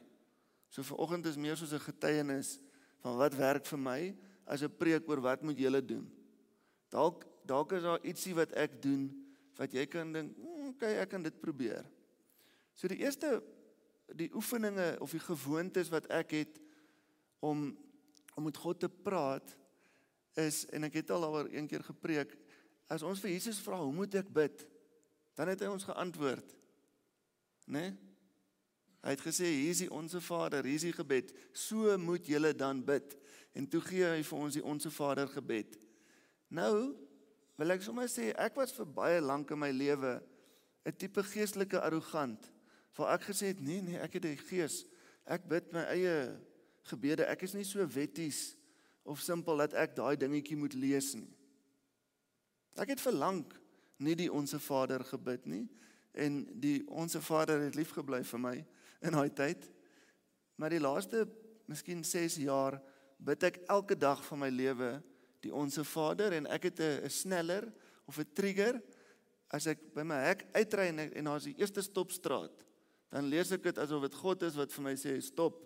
So 0.68 0.83
vanoggend 0.83 1.27
is 1.27 1.37
meer 1.37 1.57
soos 1.57 1.72
'n 1.72 1.81
getuienis 1.81 2.61
van 3.03 3.16
wat 3.16 3.35
werk 3.35 3.66
vir 3.66 3.79
my 3.79 4.16
as 4.49 4.63
'n 4.65 4.77
preek 4.77 5.09
oor 5.09 5.21
wat 5.21 5.43
moet 5.45 5.59
julle 5.59 5.85
doen. 5.85 6.09
Dalk 6.89 7.27
dalk 7.45 7.73
is 7.73 7.83
daar 7.83 8.05
ietsie 8.05 8.35
wat 8.35 8.53
ek 8.53 8.83
doen 8.83 9.09
wat 9.57 9.73
jy 9.73 9.87
kan 9.87 10.13
dink, 10.13 10.37
mm, 10.37 10.69
"Oké, 10.69 10.87
ek 10.87 11.09
kan 11.09 11.23
dit 11.23 11.41
probeer." 11.41 11.85
So 12.75 12.89
die 12.89 12.99
eerste 12.99 13.43
die 14.15 14.31
oefeninge 14.35 14.97
of 15.01 15.11
die 15.11 15.21
gewoontes 15.21 15.89
wat 15.89 16.07
ek 16.07 16.31
het 16.31 16.61
om 17.41 17.77
om 18.35 18.45
met 18.45 18.57
God 18.57 18.81
te 18.81 18.89
praat 18.89 19.57
is 20.35 20.65
en 20.71 20.85
ek 20.85 20.95
het 20.95 21.11
al 21.11 21.21
daaroor 21.21 21.49
een 21.51 21.67
keer 21.67 21.83
gepreek, 21.83 22.37
as 22.87 23.03
ons 23.03 23.21
vir 23.21 23.31
Jesus 23.31 23.59
vra, 23.59 23.81
"Hoe 23.83 23.93
moet 23.93 24.15
ek 24.15 24.33
bid?" 24.33 24.67
dan 25.35 25.49
het 25.49 25.61
hy 25.61 25.67
ons 25.67 25.85
geantwoord. 25.87 26.55
Né? 27.67 27.81
Nee? 27.81 27.97
Hy 29.01 29.11
het 29.11 29.21
gesê, 29.21 29.47
"Hier 29.47 29.71
is 29.71 29.79
die 29.79 29.91
onsse 29.91 30.21
Vader, 30.21 30.65
hier 30.65 30.75
is 30.75 30.83
die 30.83 30.93
gebed. 30.93 31.33
So 31.53 31.99
moet 31.99 32.27
julle 32.27 32.55
dan 32.55 32.85
bid." 32.85 33.17
En 33.53 33.69
toe 33.69 33.81
gee 33.81 34.05
hy 34.05 34.23
vir 34.23 34.39
ons 34.39 34.59
die 34.59 34.65
onsse 34.65 34.91
Vader 34.91 35.29
gebed. 35.29 35.79
Nou 36.49 36.97
wil 37.59 37.75
ek 37.75 37.83
sommer 37.83 38.09
sê 38.11 38.31
ek 38.39 38.57
was 38.59 38.73
vir 38.77 38.87
baie 38.87 39.21
lank 39.21 39.51
in 39.51 39.59
my 39.59 39.71
lewe 39.71 40.21
'n 40.87 40.97
tipe 40.97 41.23
geestelike 41.23 41.81
arrogant. 41.81 42.53
Waar 42.97 43.15
ek 43.19 43.29
gesê 43.31 43.53
het 43.53 43.61
nee 43.61 43.83
nee, 43.83 43.99
ek 43.99 44.13
het 44.19 44.23
die 44.23 44.37
gees. 44.37 44.87
Ek 45.27 45.45
bid 45.49 45.73
my 45.73 45.85
eie 45.93 46.39
gebede. 46.89 47.27
Ek 47.27 47.43
is 47.43 47.55
nie 47.55 47.65
so 47.65 47.85
wetties 47.87 48.57
of 49.05 49.21
simpel 49.21 49.57
dat 49.57 49.75
ek 49.75 49.97
daai 49.97 50.17
dingetjie 50.17 50.57
moet 50.57 50.75
lees 50.75 51.15
nie. 51.15 51.29
Ek 52.77 52.89
het 52.89 53.01
vir 53.01 53.13
lank 53.13 53.55
nie 53.99 54.15
die 54.15 54.31
onsse 54.33 54.59
Vader 54.63 55.05
gebid 55.05 55.47
nie 55.47 55.67
en 56.19 56.45
die 56.61 56.83
onsse 56.89 57.21
Vader 57.23 57.61
het 57.61 57.77
lief 57.79 57.93
gebly 57.95 58.23
vir 58.25 58.41
my 58.41 58.57
in 59.03 59.15
daai 59.15 59.31
tyd. 59.31 59.69
Maar 60.59 60.75
die 60.75 60.83
laaste 60.83 61.27
miskien 61.71 62.05
6 62.05 62.41
jaar 62.43 62.79
bid 63.19 63.43
ek 63.43 63.61
elke 63.69 63.97
dag 63.99 64.23
van 64.25 64.39
my 64.39 64.49
lewe 64.49 65.03
die 65.43 65.55
onsse 65.55 65.85
Vader 65.85 66.33
en 66.33 66.47
ek 66.47 66.71
het 66.71 66.81
'n 66.81 67.11
sneller 67.11 67.73
of 68.07 68.19
'n 68.19 68.33
trigger 68.35 68.81
as 69.51 69.67
ek 69.67 69.95
by 69.95 70.03
my 70.03 70.19
hek 70.25 70.47
uitry 70.55 70.89
en, 70.89 70.99
en 70.99 71.25
daar's 71.25 71.45
die 71.45 71.59
eerste 71.59 71.83
stopstraat 71.83 72.69
dan 73.13 73.29
lees 73.29 73.53
ek 73.55 73.65
dit 73.71 73.79
asof 73.81 74.05
dit 74.05 74.17
God 74.21 74.43
is 74.49 74.57
wat 74.59 74.73
vir 74.75 74.85
my 74.85 74.95
sê 75.01 75.15
stop. 75.25 75.63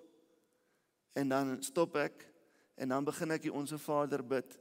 En 1.18 1.28
dan 1.28 1.56
stop 1.64 1.96
ek 2.00 2.28
en 2.80 2.94
dan 2.94 3.06
begin 3.06 3.34
ek 3.34 3.46
die 3.46 3.54
onsse 3.54 3.78
Vader 3.82 4.22
bid. 4.24 4.54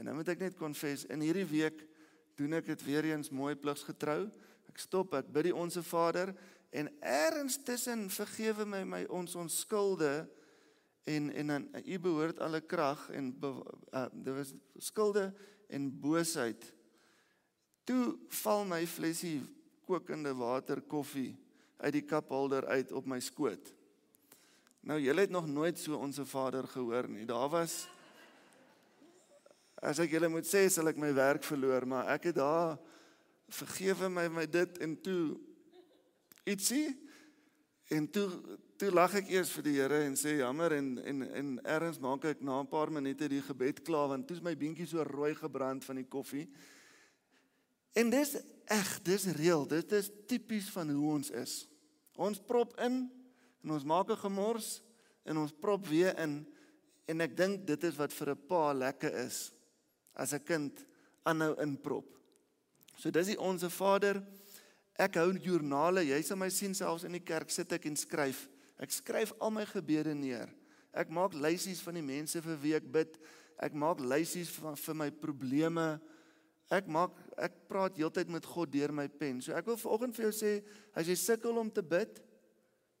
En 0.00 0.08
dan 0.08 0.16
moet 0.18 0.32
ek 0.32 0.40
net 0.42 0.56
confess 0.58 1.04
in 1.12 1.22
hierdie 1.22 1.46
week 1.46 1.84
doen 2.38 2.56
ek 2.58 2.72
dit 2.72 2.86
weer 2.86 3.12
eens 3.12 3.30
mooi 3.30 3.54
pligs 3.54 3.84
getrou. 3.86 4.24
Ek 4.70 4.80
stop 4.82 5.14
ek 5.14 5.28
bid 5.32 5.50
die 5.50 5.56
onsse 5.56 5.84
Vader 5.86 6.32
en 6.74 6.88
eers 7.04 7.60
tussen 7.62 8.08
vergewe 8.10 8.66
my 8.66 8.82
my 8.88 9.04
ons 9.12 9.36
ons 9.38 9.60
skulde 9.62 10.24
en 11.04 11.30
en 11.32 11.46
dan 11.46 11.68
u 11.84 11.98
behoort 11.98 12.40
alle 12.40 12.60
krag 12.60 13.10
en 13.10 13.34
uh, 13.42 14.06
daar 14.12 14.34
was 14.34 14.54
skulde 14.76 15.32
en 15.68 16.00
boosheid. 16.00 16.72
Toe 17.84 18.16
val 18.28 18.64
my 18.64 18.86
flesie 18.86 19.42
kokende 19.84 20.34
water 20.34 20.80
koffie 20.80 21.36
uit 21.76 21.92
die 21.92 22.04
kaphouder 22.08 22.66
uit 22.66 22.92
op 22.92 23.06
my 23.06 23.20
skoot. 23.20 23.74
Nou 24.80 25.00
julle 25.00 25.20
het 25.20 25.32
nog 25.32 25.46
nooit 25.46 25.78
so 25.78 25.96
onsse 25.96 26.24
Vader 26.26 26.68
gehoor 26.68 27.08
nie. 27.08 27.26
Daar 27.28 27.48
was 27.48 27.84
as 29.84 30.00
ek 30.00 30.16
julle 30.16 30.30
moet 30.32 30.48
sê 30.48 30.64
sal 30.72 30.88
ek 30.88 31.00
my 31.00 31.12
werk 31.12 31.44
verloor, 31.44 31.84
maar 31.84 32.08
ek 32.14 32.30
het 32.30 32.38
daar 32.40 32.78
vergewe 33.52 34.08
my 34.08 34.28
my 34.32 34.46
dit 34.48 34.78
en 34.84 34.94
toe 35.04 35.36
ietsie 36.48 36.94
en 37.92 38.08
toe 38.08 38.28
toe 38.84 38.92
lag 38.92 39.14
ek 39.16 39.30
eers 39.32 39.48
vir 39.54 39.64
die 39.64 39.74
Here 39.78 39.98
en 40.04 40.16
sê 40.18 40.34
jammer 40.42 40.74
en 40.76 40.88
en 41.08 41.24
en 41.24 41.52
erns 41.76 41.96
maak 42.02 42.26
ek 42.28 42.42
na 42.44 42.60
'n 42.60 42.68
paar 42.68 42.90
minute 42.92 43.28
die 43.28 43.40
gebed 43.40 43.80
klaar 43.84 44.08
want 44.08 44.26
toe 44.28 44.36
is 44.36 44.42
my 44.42 44.54
beentjie 44.54 44.86
so 44.86 45.02
rooi 45.02 45.34
gebrand 45.34 45.84
van 45.84 45.96
die 45.96 46.04
koffie. 46.04 46.48
En 47.94 48.10
dis 48.10 48.36
eg, 48.68 49.02
dis 49.02 49.24
reël. 49.24 49.66
Dit 49.68 49.92
is 49.92 50.10
tipies 50.26 50.68
van 50.68 50.90
hoe 50.90 51.12
ons 51.14 51.30
is. 51.30 51.66
Ons 52.16 52.38
prop 52.38 52.78
in 52.80 53.10
en 53.62 53.70
ons 53.70 53.84
maak 53.84 54.10
'n 54.10 54.16
gemors 54.16 54.82
en 55.24 55.36
ons 55.36 55.52
prop 55.52 55.86
weer 55.86 56.18
in 56.18 56.46
en 57.08 57.20
ek 57.20 57.36
dink 57.36 57.66
dit 57.66 57.84
is 57.84 57.96
wat 57.96 58.12
vir 58.12 58.30
'n 58.30 58.46
pa 58.48 58.72
lekker 58.72 59.14
is 59.24 59.52
as 60.14 60.34
'n 60.34 60.44
kind 60.44 60.86
aanhou 61.24 61.56
inprop. 61.60 62.06
So 62.96 63.10
dis 63.10 63.26
die 63.26 63.40
onsse 63.40 63.70
Vader. 63.70 64.22
Ek 64.98 65.14
hou 65.14 65.32
joernale. 65.38 66.04
Jy 66.04 66.22
sal 66.22 66.36
my 66.36 66.50
sien 66.50 66.74
selfs 66.74 67.04
in 67.04 67.12
die 67.12 67.24
kerk 67.24 67.50
sit 67.50 67.72
ek 67.72 67.86
en 67.86 67.96
skryf. 67.96 68.48
Ek 68.78 68.90
skryf 68.90 69.32
al 69.40 69.52
my 69.54 69.64
gebede 69.68 70.14
neer. 70.14 70.50
Ek 70.94 71.10
maak 71.10 71.34
lysies 71.34 71.82
van 71.82 71.98
die 71.98 72.06
mense 72.06 72.40
vir 72.42 72.58
wie 72.62 72.74
ek 72.78 72.86
bid. 72.90 73.18
Ek 73.62 73.74
maak 73.74 74.02
lysies 74.02 74.50
van 74.58 74.78
vir 74.78 74.98
my 74.98 75.08
probleme. 75.10 75.86
Ek 76.72 76.86
maak 76.90 77.16
ek 77.38 77.56
praat 77.70 77.98
heeltyd 77.98 78.30
met 78.32 78.46
God 78.46 78.72
deur 78.72 78.94
my 78.94 79.06
pen. 79.08 79.40
So 79.42 79.54
ek 79.54 79.66
wil 79.66 79.78
vanoggend 79.78 80.16
vir 80.16 80.28
jou 80.28 80.34
sê, 80.34 80.52
as 80.94 81.10
jy 81.10 81.16
sukkel 81.18 81.58
om 81.60 81.70
te 81.70 81.82
bid, 81.82 82.22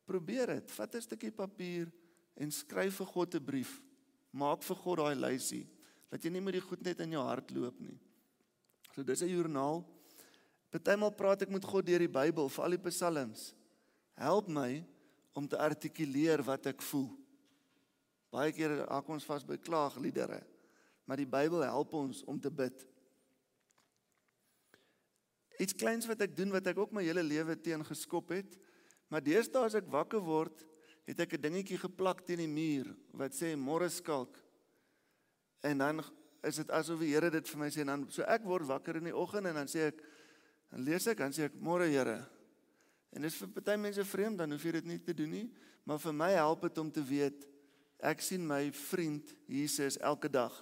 probeer 0.06 0.58
dit. 0.58 0.74
Vat 0.76 0.94
'n 0.94 1.00
stukkie 1.00 1.32
papier 1.32 1.90
en 2.36 2.50
skryf 2.50 2.98
vir 3.00 3.06
God 3.06 3.34
'n 3.34 3.44
brief. 3.44 3.82
Maak 4.32 4.62
vir 4.62 4.76
God 4.76 4.98
daai 4.98 5.14
lysie 5.14 5.66
dat 6.10 6.22
jy 6.22 6.30
nie 6.30 6.40
met 6.40 6.54
die 6.54 6.60
goed 6.60 6.82
net 6.84 7.00
in 7.00 7.12
jou 7.12 7.22
hart 7.22 7.50
loop 7.50 7.80
nie. 7.80 7.98
So 8.94 9.02
dis 9.02 9.22
'n 9.22 9.28
joernaal. 9.28 9.84
Partymal 10.70 11.10
praat 11.10 11.42
ek 11.42 11.50
met 11.50 11.64
God 11.64 11.86
deur 11.86 11.98
die 11.98 12.08
Bybel, 12.08 12.48
veral 12.48 12.70
die 12.70 12.90
psalms. 12.90 13.54
Help 14.16 14.48
my 14.48 14.84
om 15.34 15.48
te 15.50 15.58
artikuleer 15.58 16.42
wat 16.46 16.70
ek 16.70 16.82
voel. 16.90 17.10
Baie 18.34 18.54
kere 18.54 18.82
raak 18.82 19.08
ons 19.10 19.26
vas 19.28 19.44
by 19.46 19.58
klaagliedere, 19.62 20.40
maar 21.06 21.20
die 21.20 21.28
Bybel 21.28 21.66
help 21.66 21.94
ons 21.98 22.22
om 22.30 22.38
te 22.40 22.50
bid. 22.50 22.86
Iets 25.62 25.76
kleins 25.78 26.08
wat 26.10 26.24
ek 26.24 26.34
doen 26.34 26.50
wat 26.54 26.66
ek 26.66 26.80
ook 26.82 26.94
my 26.94 27.04
hele 27.06 27.22
lewe 27.22 27.54
teen 27.62 27.84
geskop 27.86 28.32
het, 28.34 28.56
maar 29.10 29.22
deesdae 29.22 29.68
as 29.68 29.76
ek 29.78 29.90
wakker 29.90 30.22
word, 30.24 30.64
het 31.06 31.20
ek 31.20 31.34
'n 31.36 31.42
dingetjie 31.42 31.78
geplak 31.78 32.24
teen 32.24 32.40
die 32.42 32.48
muur 32.48 32.88
wat 33.12 33.32
sê 33.32 33.54
môre 33.54 33.90
skalk. 33.90 34.34
En 35.62 35.78
dan 35.78 36.02
is 36.42 36.56
dit 36.56 36.70
asof 36.70 37.00
die 37.00 37.12
Here 37.12 37.30
dit 37.30 37.48
vir 37.48 37.58
my 37.58 37.68
sê 37.70 37.80
en 37.80 37.86
dan 37.86 38.10
so 38.10 38.22
ek 38.22 38.42
word 38.44 38.66
wakker 38.66 38.96
in 38.96 39.04
die 39.04 39.16
oggend 39.16 39.46
en 39.46 39.54
dan 39.54 39.68
sê 39.68 39.88
ek 39.88 40.00
dan 40.70 40.84
lees 40.84 41.06
ek 41.06 41.18
dan 41.18 41.32
sê 41.32 41.44
ek 41.44 41.54
môre 41.54 41.86
Here. 41.88 42.24
En 43.14 43.22
dit 43.22 43.30
is 43.30 43.38
vir 43.38 43.50
party 43.54 43.76
mense 43.78 44.04
vreemd 44.10 44.40
dan 44.42 44.54
hoef 44.54 44.64
jy 44.66 44.72
dit 44.80 44.88
nie 44.90 45.00
te 45.02 45.14
doen 45.14 45.30
nie, 45.30 45.48
maar 45.86 46.00
vir 46.02 46.16
my 46.16 46.30
help 46.34 46.64
dit 46.66 46.78
om 46.82 46.90
te 46.90 47.02
weet 47.04 47.46
ek 48.04 48.20
sien 48.20 48.42
my 48.44 48.68
vriend 48.74 49.30
Jesus 49.48 49.96
elke 50.02 50.28
dag 50.28 50.52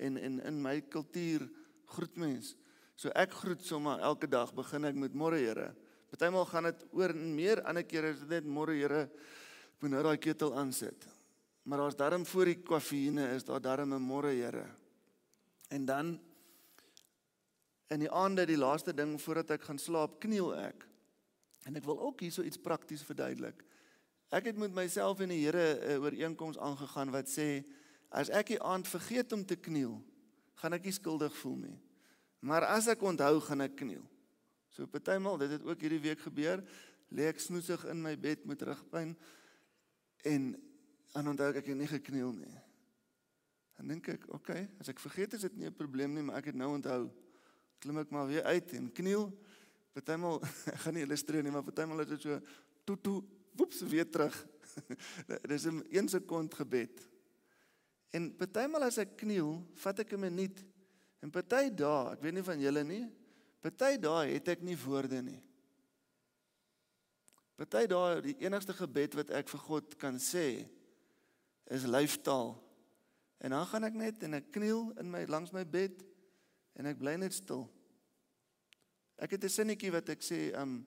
en 0.00 0.16
en 0.16 0.38
in 0.48 0.60
my 0.62 0.78
kultuur 0.92 1.44
groet 1.96 2.16
mens. 2.16 2.54
So 2.96 3.12
ek 3.12 3.34
groet 3.42 3.64
sommer 3.64 4.00
elke 4.04 4.28
dag 4.30 4.52
begin 4.56 4.88
ek 4.88 4.96
met 4.96 5.16
môre 5.16 5.40
Here. 5.40 5.72
Partymal 6.08 6.46
gaan 6.48 6.70
dit 6.70 6.86
oor 6.96 7.12
en 7.12 7.34
meer 7.36 7.60
ander 7.68 7.84
kere 7.84 8.14
is 8.14 8.22
dit 8.22 8.32
net 8.38 8.48
môre 8.48 8.76
Here. 8.76 9.02
Ek 9.10 9.84
moet 9.84 9.92
nou 9.96 10.02
daai 10.06 10.16
ketel 10.16 10.54
aansit. 10.56 11.04
Maar 11.66 11.82
daar's 11.82 11.98
darm 11.98 12.24
voor 12.24 12.48
die 12.48 12.60
koffie 12.62 13.10
is 13.34 13.44
daar 13.44 13.60
darm 13.60 13.92
'n 13.92 14.00
môre 14.00 14.32
Here. 14.32 14.66
En 15.68 15.84
dan 15.84 16.20
in 17.90 18.00
die 18.00 18.10
aande 18.10 18.46
die 18.46 18.58
laaste 18.58 18.94
ding 18.94 19.20
voordat 19.20 19.50
ek 19.50 19.62
gaan 19.62 19.78
slaap, 19.78 20.20
kniel 20.20 20.54
ek. 20.54 20.86
En 21.66 21.74
ek 21.74 21.84
wil 21.84 21.98
ook 21.98 22.22
hierso 22.22 22.44
iets 22.46 22.60
prakties 22.62 23.02
verduidelik. 23.02 23.64
Ek 24.34 24.46
het 24.50 24.58
met 24.58 24.74
myself 24.74 25.20
en 25.22 25.30
die 25.34 25.42
Here 25.44 25.78
'n 25.82 26.02
ooreenkoms 26.02 26.58
aangegaan 26.58 27.10
wat 27.10 27.26
sê 27.26 27.64
as 28.10 28.30
ek 28.30 28.46
die 28.54 28.62
aand 28.62 28.88
vergeet 28.88 29.32
om 29.32 29.44
te 29.44 29.56
kniel, 29.56 30.02
gaan 30.54 30.72
ek 30.72 30.84
nie 30.84 30.92
skuldig 30.92 31.34
voel 31.36 31.56
nie. 31.56 31.78
Maar 32.40 32.64
as 32.64 32.86
ek 32.86 33.02
onthou, 33.02 33.40
gaan 33.40 33.60
ek 33.60 33.76
kniel. 33.76 34.04
So 34.70 34.86
partymal, 34.86 35.38
dit 35.38 35.50
het 35.50 35.64
ook 35.64 35.80
hierdie 35.80 36.00
week 36.00 36.20
gebeur, 36.20 36.62
lê 37.08 37.28
ek 37.30 37.40
snoesig 37.40 37.84
in 37.90 38.02
my 38.02 38.16
bed 38.18 38.44
met 38.46 38.62
rugpyn 38.62 39.16
en 40.24 40.54
aan 41.12 41.28
onthou 41.28 41.50
ek 41.50 41.56
ek 41.62 41.66
het 41.66 41.76
nie 41.76 41.90
gekniel 41.90 42.32
nie. 42.32 42.56
Dan 43.76 43.88
dink 43.88 44.08
ek, 44.08 44.26
okay, 44.34 44.68
as 44.80 44.88
ek 44.88 45.00
vergeet 45.00 45.34
is 45.36 45.40
dit 45.40 45.56
nie 45.56 45.66
'n 45.66 45.74
probleem 45.74 46.14
nie, 46.14 46.22
maar 46.22 46.38
ek 46.38 46.46
het 46.46 46.54
nou 46.54 46.74
onthou. 46.74 47.10
Klim 47.78 47.98
ek 47.98 48.10
maar 48.10 48.26
weer 48.26 48.42
uit 48.44 48.72
en 48.72 48.92
kniel. 48.92 49.32
Partymal 49.96 50.42
ek 50.44 50.80
gaan 50.84 50.96
nie 50.98 51.06
illustreer 51.06 51.44
nie, 51.44 51.54
maar 51.54 51.64
partymal 51.64 52.04
is 52.04 52.12
dit 52.12 52.28
so 52.28 52.40
toe 52.84 52.98
toe 53.00 53.18
woeps 53.56 53.80
weer 53.88 54.08
terug. 54.08 54.36
Dis 55.50 55.64
'n 55.64 55.80
1 55.88 56.08
sekond 56.12 56.52
gebed. 56.54 57.00
En 58.12 58.28
partymal 58.36 58.84
as 58.84 58.98
ek 59.00 59.16
kniel, 59.22 59.56
vat 59.80 60.04
ek 60.04 60.12
'n 60.12 60.20
minuut. 60.20 60.64
En 61.24 61.32
party 61.32 61.70
dae, 61.72 62.12
ek 62.12 62.22
weet 62.22 62.36
nie 62.36 62.44
van 62.44 62.60
julle 62.60 62.82
nie, 62.84 63.04
party 63.64 63.96
dae 63.98 64.34
het 64.36 64.48
ek 64.52 64.62
nie 64.62 64.76
woorde 64.78 65.22
nie. 65.24 65.40
Party 67.56 67.86
dae 67.88 68.20
die 68.20 68.36
enigste 68.44 68.76
gebed 68.76 69.16
wat 69.16 69.32
ek 69.32 69.48
vir 69.48 69.62
God 69.64 69.96
kan 69.96 70.20
sê 70.20 70.68
is 71.72 71.88
lyftaal. 71.88 72.52
En 73.40 73.50
dan 73.56 73.66
gaan 73.66 73.88
ek 73.88 73.96
net 73.96 74.22
en 74.22 74.36
ek 74.38 74.52
kniel 74.52 74.92
in 75.00 75.10
my 75.10 75.24
langs 75.24 75.52
my 75.56 75.64
bed 75.64 76.04
en 76.76 76.86
ek 76.86 77.00
bly 77.00 77.16
net 77.16 77.32
stil. 77.32 77.64
Ek 79.18 79.30
het 79.30 79.44
'n 79.44 79.48
sinnetjie 79.48 79.92
wat 79.92 80.08
ek 80.08 80.20
sê 80.20 80.52
um 80.60 80.86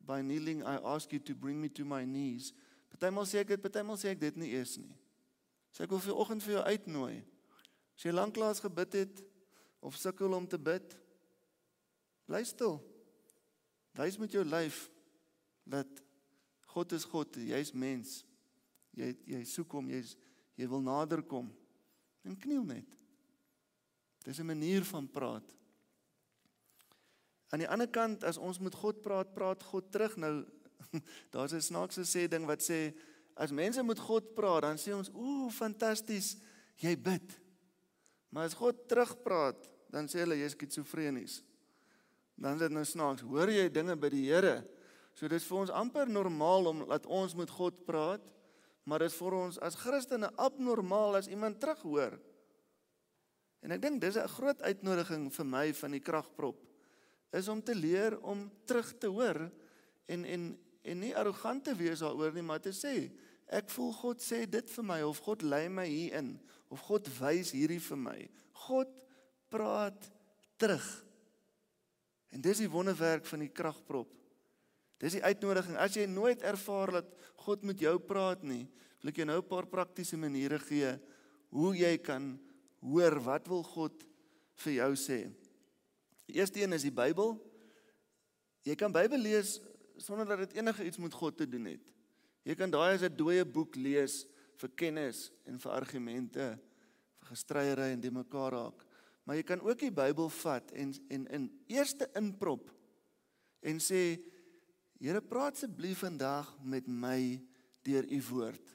by 0.00 0.20
kneeling 0.20 0.62
I 0.62 0.76
ask 0.76 1.12
you 1.12 1.20
to 1.20 1.34
bring 1.34 1.60
me 1.60 1.68
to 1.68 1.84
my 1.84 2.04
knees. 2.04 2.52
Partymal 2.90 3.26
sê 3.26 3.40
ek 3.40 3.48
dit, 3.48 3.62
partymal 3.62 3.96
sê 3.96 4.12
ek 4.12 4.20
dit 4.20 4.36
nie 4.36 4.52
eers 4.52 4.76
nie. 4.78 4.94
So 5.72 5.84
ek 5.84 5.90
wil 5.90 5.98
vir 5.98 6.14
oggend 6.14 6.42
vir 6.42 6.54
jou 6.54 6.64
uitnooi. 6.64 7.24
As 7.96 8.04
jy 8.04 8.12
lanklaas 8.12 8.60
gebid 8.60 8.92
het 8.92 9.22
of 9.80 9.96
sukkel 9.96 10.34
om 10.34 10.46
te 10.46 10.58
bid, 10.58 10.94
bly 12.26 12.44
stil. 12.44 12.78
Wys 13.98 14.18
met 14.18 14.32
jou 14.32 14.44
lyf 14.44 14.88
dat 15.64 15.88
God 16.74 16.92
is 16.92 17.04
God, 17.04 17.36
jy's 17.36 17.72
mens. 17.72 18.24
Jy 18.94 19.12
jy 19.26 19.42
soek 19.46 19.72
hom, 19.72 19.90
jy's 19.90 20.16
jy 20.58 20.68
wil 20.70 20.82
nader 20.82 21.22
kom. 21.22 21.50
En 22.24 22.38
kniel 22.38 22.64
net. 22.64 22.88
Dis 24.24 24.38
'n 24.40 24.46
manier 24.46 24.84
van 24.84 25.06
praat. 25.06 25.56
Aan 27.54 27.62
die 27.62 27.68
ander 27.70 27.86
kant 27.86 28.24
as 28.26 28.40
ons 28.40 28.58
met 28.58 28.74
God 28.74 28.98
praat, 29.04 29.30
praat 29.36 29.62
God 29.70 29.92
terug. 29.94 30.16
Nou 30.18 30.42
daar's 31.34 31.54
'n 31.54 31.62
snaakse 31.62 32.02
sê 32.02 32.26
ding 32.26 32.46
wat 32.50 32.62
sê 32.62 32.90
as 33.38 33.54
mense 33.54 33.82
met 33.82 33.98
God 33.98 34.34
praat, 34.34 34.62
dan 34.66 34.76
sê 34.76 34.90
ons, 34.94 35.10
"Ooh, 35.14 35.50
fantasties, 35.50 36.36
jy 36.82 36.96
bid." 36.98 37.38
Maar 38.30 38.50
as 38.50 38.58
God 38.58 38.88
terugpraat, 38.88 39.70
dan 39.90 40.06
sê 40.10 40.26
hulle 40.26 40.34
jy's 40.34 40.58
skitsofrenies. 40.58 41.42
Dan 42.34 42.54
is 42.54 42.58
dit 42.58 42.70
nou 42.70 42.84
snaaks. 42.84 43.22
Hoor 43.22 43.50
jy 43.50 43.70
dinge 43.70 43.96
by 43.96 44.08
die 44.08 44.26
Here? 44.26 44.66
So 45.14 45.28
dis 45.28 45.44
vir 45.44 45.58
ons 45.58 45.70
amper 45.70 46.08
normaal 46.08 46.66
om 46.66 46.88
dat 46.88 47.06
ons 47.06 47.34
met 47.34 47.50
God 47.50 47.86
praat 47.86 48.34
maar 48.84 49.00
dit 49.00 49.08
is 49.08 49.16
vir 49.16 49.36
ons 49.38 49.58
as 49.64 49.78
Christene 49.80 50.28
abnormaal 50.36 51.16
as 51.16 51.28
iemand 51.32 51.56
terughoor. 51.60 52.18
En 53.64 53.72
ek 53.72 53.80
dink 53.80 54.00
dis 54.00 54.16
'n 54.16 54.28
groot 54.28 54.60
uitnodiging 54.60 55.32
vir 55.32 55.46
my 55.46 55.72
van 55.72 55.90
die 55.90 56.00
kragprop 56.00 56.60
is 57.34 57.48
om 57.50 57.62
te 57.62 57.74
leer 57.74 58.16
om 58.22 58.46
terug 58.68 58.92
te 58.98 59.10
hoor 59.10 59.46
en 60.06 60.24
en 60.24 60.52
en 60.84 60.98
nie 61.00 61.14
arrogant 61.16 61.62
te 61.64 61.72
wees 61.72 62.02
daaroor 62.04 62.34
nie, 62.36 62.44
maar 62.44 62.60
te 62.60 62.74
sê 62.76 63.08
ek 63.48 63.70
voel 63.72 63.92
God 63.96 64.20
sê 64.20 64.42
dit 64.48 64.70
vir 64.76 64.84
my 64.84 64.98
of 65.04 65.20
God 65.24 65.42
lei 65.42 65.68
my 65.72 65.86
hierin 65.88 66.34
of 66.74 66.82
God 66.88 67.08
wys 67.20 67.52
hierdie 67.54 67.80
vir 67.82 68.00
my. 68.00 68.18
God 68.66 68.90
praat 69.52 70.08
terug. 70.60 70.84
En 72.34 72.42
dis 72.42 72.64
die 72.64 72.70
wonderwerk 72.70 73.26
van 73.30 73.44
die 73.44 73.52
kragprop. 73.54 74.10
Dis 75.02 75.18
die 75.18 75.22
uitnodiging. 75.22 75.76
As 75.78 75.94
jy 75.94 76.06
nooit 76.10 76.42
ervaar 76.46 76.96
dat 77.00 77.12
God 77.44 77.66
met 77.66 77.80
jou 77.82 77.94
praat 78.02 78.42
nie, 78.46 78.64
wil 79.02 79.12
ek 79.12 79.20
jou 79.20 79.26
nou 79.28 79.38
'n 79.38 79.48
paar 79.48 79.66
praktiese 79.66 80.16
maniere 80.16 80.58
gee 80.58 80.98
hoe 81.50 81.76
jy 81.76 81.98
kan 81.98 82.38
hoor 82.80 83.20
wat 83.20 83.46
wil 83.48 83.62
God 83.62 84.04
vir 84.64 84.72
jou 84.72 84.92
sê. 84.96 85.30
Die 86.28 86.36
eerste 86.36 86.62
een 86.62 86.72
is 86.72 86.86
die 86.86 86.94
Bybel. 86.94 87.36
Jy 88.64 88.76
kan 88.80 88.92
Bybel 88.92 89.18
lees 89.18 89.58
sonder 89.96 90.26
dat 90.26 90.38
dit 90.46 90.56
enige 90.58 90.84
iets 90.84 90.98
met 90.98 91.14
God 91.14 91.36
te 91.36 91.48
doen 91.48 91.64
het. 91.64 91.92
Jy 92.44 92.56
kan 92.58 92.70
daai 92.70 92.94
as 92.94 93.02
'n 93.02 93.16
dooie 93.16 93.44
boek 93.44 93.76
lees 93.76 94.26
vir 94.56 94.70
kennis 94.76 95.30
en 95.44 95.58
vir 95.58 95.72
argumente, 95.72 96.58
vir 97.18 97.28
gestryery 97.28 97.92
en 97.92 98.00
die 98.00 98.10
mekaar 98.10 98.52
raak. 98.52 98.84
Maar 99.24 99.36
jy 99.36 99.42
kan 99.42 99.60
ook 99.60 99.78
die 99.78 99.90
Bybel 99.90 100.28
vat 100.28 100.70
en 100.72 100.94
en 101.08 101.26
in 101.26 101.50
eerste 101.66 102.10
inprop 102.14 102.70
en 103.62 103.80
sê 103.80 104.20
Here, 105.04 105.20
praat 105.20 105.58
asseblief 105.58 106.00
vandag 106.00 106.48
met 106.62 106.86
my 106.88 107.36
deur 107.84 108.06
u 108.08 108.20
woord. 108.30 108.70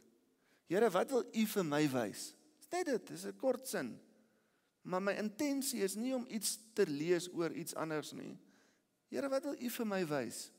Here, 0.70 0.90
wat 0.94 1.10
wil 1.10 1.24
u 1.34 1.46
vir 1.54 1.66
my 1.66 1.82
wys? 1.90 2.34
Sê 2.68 2.84
dit, 2.86 3.08
dis 3.08 3.26
'n 3.26 3.38
kort 3.38 3.66
sin. 3.68 3.98
Maar 4.82 5.02
my 5.02 5.14
intensie 5.20 5.84
is 5.84 5.96
nie 5.96 6.14
om 6.16 6.26
iets 6.30 6.58
te 6.74 6.88
lees 6.88 7.28
oor 7.34 7.52
iets 7.52 7.76
anders 7.76 8.12
nie. 8.16 8.38
Here, 9.10 9.30
wat 9.30 9.44
wil 9.44 9.58
u 9.60 9.70
vir 9.70 9.88
my 9.88 10.04
wys? 10.08 10.50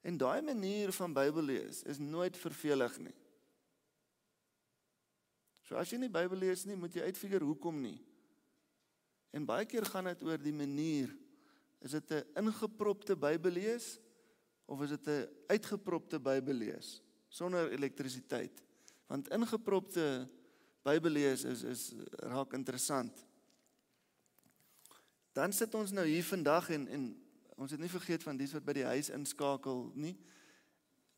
En 0.00 0.16
daai 0.16 0.40
manier 0.42 0.92
van 0.96 1.12
Bybel 1.12 1.42
lees 1.42 1.82
is 1.82 1.98
nooit 1.98 2.36
vervelig 2.36 2.96
nie. 2.98 3.16
So 5.68 5.76
as 5.78 5.90
jy 5.92 6.00
nie 6.00 6.12
Bybel 6.12 6.40
lees 6.40 6.64
nie, 6.66 6.78
moet 6.78 6.96
jy 6.96 7.04
uitfigure 7.10 7.44
hoekom 7.44 7.76
nie. 7.82 7.98
En 9.30 9.44
baie 9.46 9.66
keer 9.68 9.84
gaan 9.86 10.08
dit 10.10 10.22
oor 10.26 10.40
die 10.40 10.54
manier. 10.56 11.12
Is 11.80 11.92
dit 11.92 12.10
'n 12.10 12.46
ingepropte 12.46 13.16
Bybel 13.16 13.52
lees 13.52 14.00
of 14.66 14.82
is 14.82 14.90
dit 14.90 15.06
'n 15.08 15.28
uitgepropte 15.48 16.18
Bybel 16.18 16.54
lees 16.54 17.02
sonder 17.28 17.70
elektrisiteit? 17.70 18.62
Want 19.06 19.28
ingepropte 19.28 20.28
Bybel 20.82 21.10
lees 21.10 21.44
is 21.44 21.62
is 21.62 21.92
raak 22.16 22.52
interessant. 22.52 23.26
Dan 25.40 25.54
sit 25.56 25.72
ons 25.74 25.92
nou 25.96 26.04
hier 26.04 26.24
vandag 26.26 26.68
en 26.76 26.84
en 26.92 27.04
ons 27.60 27.72
het 27.72 27.80
nie 27.80 27.92
vergeet 27.92 28.24
van 28.24 28.36
dies 28.36 28.52
wat 28.56 28.64
by 28.64 28.74
die 28.76 28.88
huis 28.88 29.08
inskakel 29.12 29.86
nie. 29.96 30.14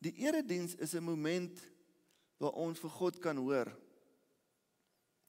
Die 0.03 0.13
erediens 0.23 0.75
is 0.75 0.93
'n 0.95 1.03
moment 1.03 1.59
waar 2.37 2.55
ons 2.55 2.79
vir 2.79 2.89
God 2.89 3.19
kan 3.19 3.37
hoor. 3.37 3.71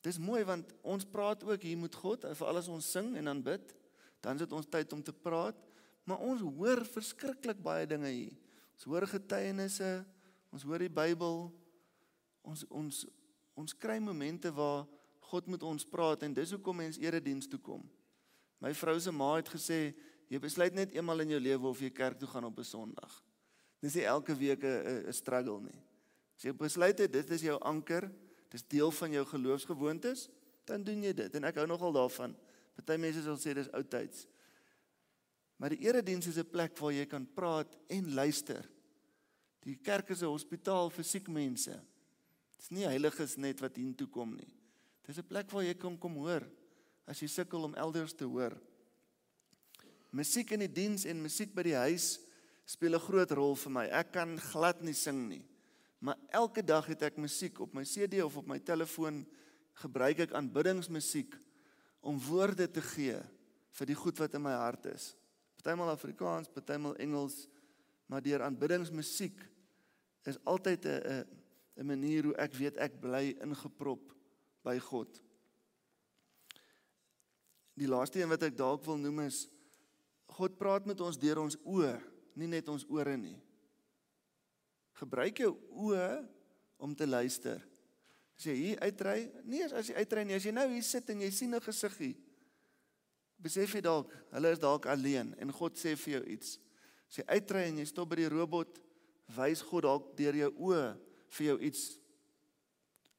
Dis 0.02 0.18
mooi 0.18 0.44
want 0.44 0.74
ons 0.82 1.04
praat 1.04 1.42
ook 1.44 1.62
hier 1.62 1.78
met 1.78 1.94
God, 1.94 2.26
veral 2.36 2.56
as 2.56 2.68
ons 2.68 2.90
sing 2.90 3.16
en 3.16 3.24
dan 3.24 4.34
is 4.34 4.38
dit 4.38 4.52
ons 4.52 4.66
tyd 4.66 4.92
om 4.92 5.02
te 5.02 5.12
praat, 5.12 5.56
maar 6.04 6.18
ons 6.18 6.40
hoor 6.40 6.84
verskriklik 6.84 7.62
baie 7.62 7.86
dinge 7.86 8.08
hier. 8.08 8.36
Ons 8.74 8.84
hoor 8.84 9.06
getuienisse, 9.06 10.04
ons 10.52 10.62
hoor 10.62 10.78
die 10.78 10.92
Bybel. 10.92 11.52
Ons 12.42 12.64
ons 12.68 13.06
ons 13.54 13.74
kry 13.74 13.98
momente 13.98 14.50
waar 14.52 14.86
God 15.20 15.46
met 15.46 15.62
ons 15.62 15.84
praat 15.84 16.22
en 16.22 16.34
dis 16.34 16.50
hoekom 16.50 16.76
mense 16.76 17.00
erediens 17.00 17.46
toe 17.48 17.60
kom. 17.60 17.90
My 18.64 18.72
vrou 18.72 18.96
se 18.96 19.12
ma 19.12 19.34
het 19.36 19.50
gesê 19.52 19.92
jy 20.32 20.38
besluit 20.40 20.72
net 20.72 20.94
eenmal 20.96 21.20
in 21.20 21.34
jou 21.34 21.40
lewe 21.42 21.68
of 21.68 21.80
jy 21.84 21.90
kerk 21.92 22.16
toe 22.16 22.28
gaan 22.30 22.46
op 22.48 22.58
'n 22.58 22.64
Sondag. 22.64 23.12
Dis 23.82 23.94
nie 23.94 24.06
elke 24.08 24.34
week 24.34 24.64
'n 24.64 25.04
'n 25.08 25.12
struggle 25.12 25.60
nie. 25.60 25.82
As 26.36 26.42
jy 26.44 26.52
besluit 26.52 26.98
het 26.98 27.12
dit 27.12 27.30
is 27.30 27.42
jou 27.42 27.60
anker, 27.60 28.10
dis 28.48 28.62
deel 28.62 28.90
van 28.90 29.10
jou 29.12 29.24
geloofsgewoontes, 29.24 30.28
dan 30.64 30.82
doen 30.82 31.02
jy 31.02 31.12
dit 31.12 31.34
en 31.34 31.44
ek 31.44 31.56
hou 31.56 31.66
nogal 31.66 31.92
daarvan. 31.92 32.36
Party 32.74 32.96
mense 32.96 33.22
sal 33.22 33.36
sê 33.36 33.54
dis 33.54 33.70
oudtyds. 33.70 34.26
Maar 35.58 35.68
die 35.68 35.84
erediens 35.84 36.26
is 36.26 36.38
'n 36.38 36.50
plek 36.50 36.78
waar 36.78 36.92
jy 36.92 37.06
kan 37.06 37.26
praat 37.34 37.76
en 37.88 38.14
luister. 38.14 38.70
Die 39.60 39.76
kerk 39.76 40.08
is 40.08 40.22
'n 40.22 40.32
hospitaal 40.32 40.90
vir 40.90 41.04
siek 41.04 41.28
mense. 41.28 41.84
Dis 42.56 42.70
nie 42.70 42.86
heiliges 42.86 43.36
net 43.36 43.60
wat 43.60 43.76
hier 43.76 43.94
toe 43.94 44.08
kom 44.08 44.34
nie. 44.34 44.54
Dis 45.02 45.18
'n 45.18 45.26
plek 45.26 45.50
waar 45.50 45.64
jy 45.64 45.74
kan 45.74 45.98
kom 45.98 46.14
hoor 46.14 46.50
as 47.06 47.20
jy 47.20 47.28
sukkel 47.28 47.66
om 47.68 47.74
elders 47.74 48.14
te 48.16 48.24
hoor. 48.24 48.56
Musiek 50.14 50.52
in 50.54 50.62
die 50.64 50.70
diens 50.70 51.04
en 51.10 51.22
musiek 51.22 51.52
by 51.54 51.64
die 51.66 51.76
huis 51.76 52.18
speel 52.64 52.94
'n 52.94 53.06
groot 53.06 53.30
rol 53.30 53.54
vir 53.54 53.70
my. 53.70 53.86
Ek 53.86 54.12
kan 54.12 54.38
glad 54.38 54.82
nie 54.82 54.94
sing 54.94 55.28
nie. 55.28 55.44
Maar 56.00 56.16
elke 56.30 56.62
dag 56.62 56.86
het 56.86 57.02
ek 57.02 57.16
musiek 57.16 57.60
op 57.60 57.74
my 57.74 57.84
CD 57.84 58.22
of 58.22 58.36
op 58.36 58.46
my 58.46 58.58
telefoon 58.58 59.26
gebruik 59.80 60.18
ek 60.18 60.32
aanbiddingsmusiek 60.32 61.34
om 62.00 62.20
woorde 62.20 62.70
te 62.70 62.80
gee 62.80 63.18
vir 63.74 63.86
die 63.86 63.96
goed 63.96 64.18
wat 64.18 64.34
in 64.34 64.42
my 64.42 64.52
hart 64.52 64.86
is. 64.86 65.14
Partymal 65.56 65.90
Afrikaans, 65.90 66.48
partymal 66.52 66.96
Engels, 66.96 67.48
maar 68.06 68.22
deur 68.22 68.42
aanbiddingsmusiek 68.42 69.40
is 70.28 70.38
altyd 70.44 70.84
'n 70.84 71.00
'n 71.08 71.26
'n 71.76 71.86
manier 71.86 72.24
hoe 72.24 72.36
ek 72.36 72.54
weet 72.54 72.76
ek 72.76 73.00
bly 73.00 73.36
ingeprop 73.40 74.12
by 74.62 74.78
God. 74.78 75.20
Die 77.74 77.90
laaste 77.90 78.20
een 78.20 78.30
wat 78.30 78.46
ek 78.46 78.56
dalk 78.56 78.84
wil 78.86 78.98
noem 79.00 79.24
is 79.26 79.44
God 80.34 80.56
praat 80.58 80.86
met 80.88 80.98
ons 81.04 81.18
deur 81.20 81.42
ons 81.42 81.56
oë, 81.62 81.94
nie 82.40 82.48
net 82.50 82.68
ons 82.72 82.86
ore 82.90 83.14
nie. 83.18 83.36
Gebruik 84.98 85.42
jou 85.44 85.52
oë 85.84 86.08
om 86.82 86.94
te 86.96 87.06
luister. 87.06 87.60
As 88.34 88.46
jy 88.48 88.54
hier 88.58 88.82
uitry, 88.82 89.28
nie 89.46 89.62
as 89.66 89.90
jy 89.90 89.98
uitry 89.98 90.24
nie, 90.26 90.38
as 90.38 90.46
jy 90.46 90.54
nou 90.54 90.66
hier 90.72 90.86
sit 90.86 91.10
en 91.12 91.22
jy 91.22 91.30
sien 91.30 91.54
'n 91.54 91.60
gesiggie. 91.60 92.16
Besef 93.38 93.74
jy 93.74 93.80
dalk, 93.80 94.10
hulle 94.32 94.52
is 94.52 94.58
dalk 94.58 94.86
alleen 94.86 95.34
en 95.38 95.52
God 95.52 95.76
sê 95.76 95.94
vir 95.96 96.18
jou 96.18 96.24
iets. 96.34 96.58
As 97.08 97.18
jy 97.18 97.24
uitry 97.28 97.68
en 97.68 97.78
jy 97.78 97.84
stop 97.86 98.08
by 98.08 98.16
die 98.16 98.28
robot, 98.28 98.80
wys 99.36 99.62
God 99.62 99.82
dalk 99.82 100.16
deur 100.16 100.34
jou 100.34 100.50
oë 100.50 100.96
vir 101.28 101.46
jou 101.46 101.58
iets. 101.60 101.98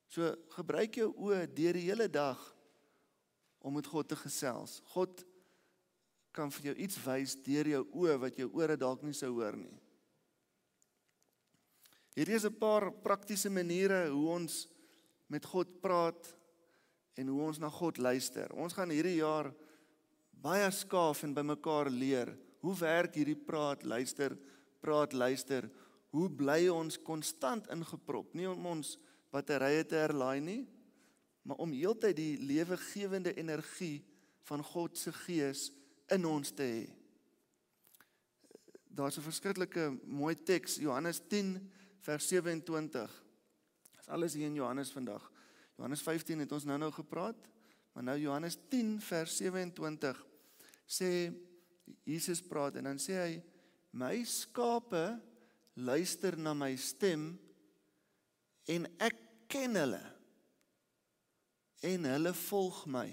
So 0.10 0.36
gebruik 0.56 0.96
jou 0.96 1.14
oë 1.14 1.46
deur 1.54 1.74
die 1.74 1.88
hele 1.90 2.08
dag 2.08 2.55
om 3.66 3.74
met 3.74 3.88
God 3.90 4.12
te 4.12 4.18
gesels. 4.20 4.78
God 4.94 5.24
kan 6.36 6.52
vir 6.54 6.70
jou 6.70 6.76
iets 6.86 7.00
wys 7.02 7.34
deur 7.46 7.72
jou 7.72 7.82
oë 8.04 8.20
wat 8.22 8.38
jou 8.38 8.50
ore 8.60 8.78
dalk 8.78 9.02
nie 9.06 9.16
sou 9.18 9.32
hoor 9.40 9.58
nie. 9.58 9.74
Hierdie 12.16 12.38
is 12.38 12.46
'n 12.46 12.60
paar 12.60 12.92
praktiese 12.92 13.50
maniere 13.50 14.08
hoe 14.10 14.30
ons 14.30 14.68
met 15.28 15.46
God 15.46 15.82
praat 15.82 16.36
en 17.18 17.28
hoe 17.28 17.42
ons 17.42 17.60
na 17.60 17.70
God 17.70 17.98
luister. 17.98 18.54
Ons 18.54 18.74
gaan 18.74 18.90
hierdie 18.90 19.18
jaar 19.18 19.54
baie 20.32 20.72
skaaf 20.72 21.24
en 21.24 21.34
bymekaar 21.34 21.90
leer. 21.90 22.38
Hoe 22.62 22.76
werk 22.76 23.16
hierdie 23.16 23.36
praat, 23.36 23.84
luister, 23.84 24.38
praat, 24.80 25.14
luister? 25.14 25.70
Hoe 26.12 26.30
bly 26.30 26.70
ons 26.70 26.98
konstant 26.98 27.68
ingeprop? 27.68 28.34
Nie 28.34 28.50
om 28.50 28.66
ons 28.66 28.98
batterye 29.32 29.84
te 29.84 29.96
herlaai 29.96 30.40
nie, 30.40 30.68
maar 31.46 31.62
om 31.62 31.74
heeltyd 31.74 32.16
die 32.18 32.38
lewegewende 32.42 33.36
energie 33.38 34.02
van 34.50 34.64
God 34.66 34.98
se 34.98 35.14
gees 35.14 35.68
in 36.14 36.26
ons 36.26 36.52
te 36.58 36.66
hê. 36.66 36.86
Daar's 38.90 39.18
'n 39.18 39.28
verskriklike 39.30 40.00
mooi 40.06 40.36
teks, 40.36 40.76
Johannes 40.76 41.22
10 41.28 41.72
vers 42.00 42.28
27. 42.28 43.24
Dis 43.98 44.08
alles 44.08 44.34
hier 44.34 44.46
in 44.46 44.56
Johannes 44.56 44.92
vandag. 44.92 45.32
Johannes 45.76 46.02
15 46.02 46.40
het 46.40 46.52
ons 46.52 46.64
nou-nou 46.64 46.92
gepraat, 46.92 47.50
maar 47.94 48.04
nou 48.04 48.18
Johannes 48.20 48.58
10 48.70 49.02
vers 49.02 49.38
27 49.38 50.26
sê 50.86 51.34
Jesus 52.04 52.42
praat 52.42 52.76
en 52.76 52.84
dan 52.84 53.00
sê 53.00 53.14
hy 53.14 53.44
my 53.92 54.24
skape 54.24 55.22
luister 55.74 56.38
na 56.38 56.54
my 56.54 56.76
stem 56.76 57.40
en 58.66 58.88
ek 58.98 59.48
ken 59.48 59.76
hulle 59.76 60.15
en 61.86 62.10
hulle 62.10 62.34
volg 62.46 62.84
my. 62.90 63.08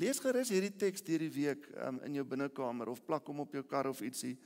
Lees 0.00 0.20
gerus 0.22 0.52
hierdie 0.54 0.74
teks 0.78 1.02
deur 1.06 1.22
die 1.24 1.32
week 1.34 1.66
um, 1.82 1.98
in 2.06 2.18
jou 2.18 2.24
binnekamer 2.26 2.90
of 2.92 3.02
plak 3.06 3.26
hom 3.26 3.42
op 3.42 3.54
jou 3.54 3.64
kar 3.66 3.90
of 3.90 4.02
ietsie 4.06 4.36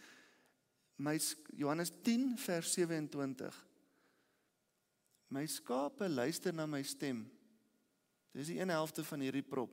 my 0.96 1.18
Johannes 1.58 1.90
10 2.06 2.36
vers 2.38 2.70
27 2.78 3.62
My 5.34 5.46
skape 5.50 6.06
luister 6.08 6.54
na 6.54 6.66
my 6.66 6.82
stem. 6.86 7.24
Dis 8.34 8.52
die 8.52 8.60
een 8.60 8.70
helfte 8.70 9.02
van 9.02 9.22
hierdie 9.24 9.42
prop. 9.42 9.72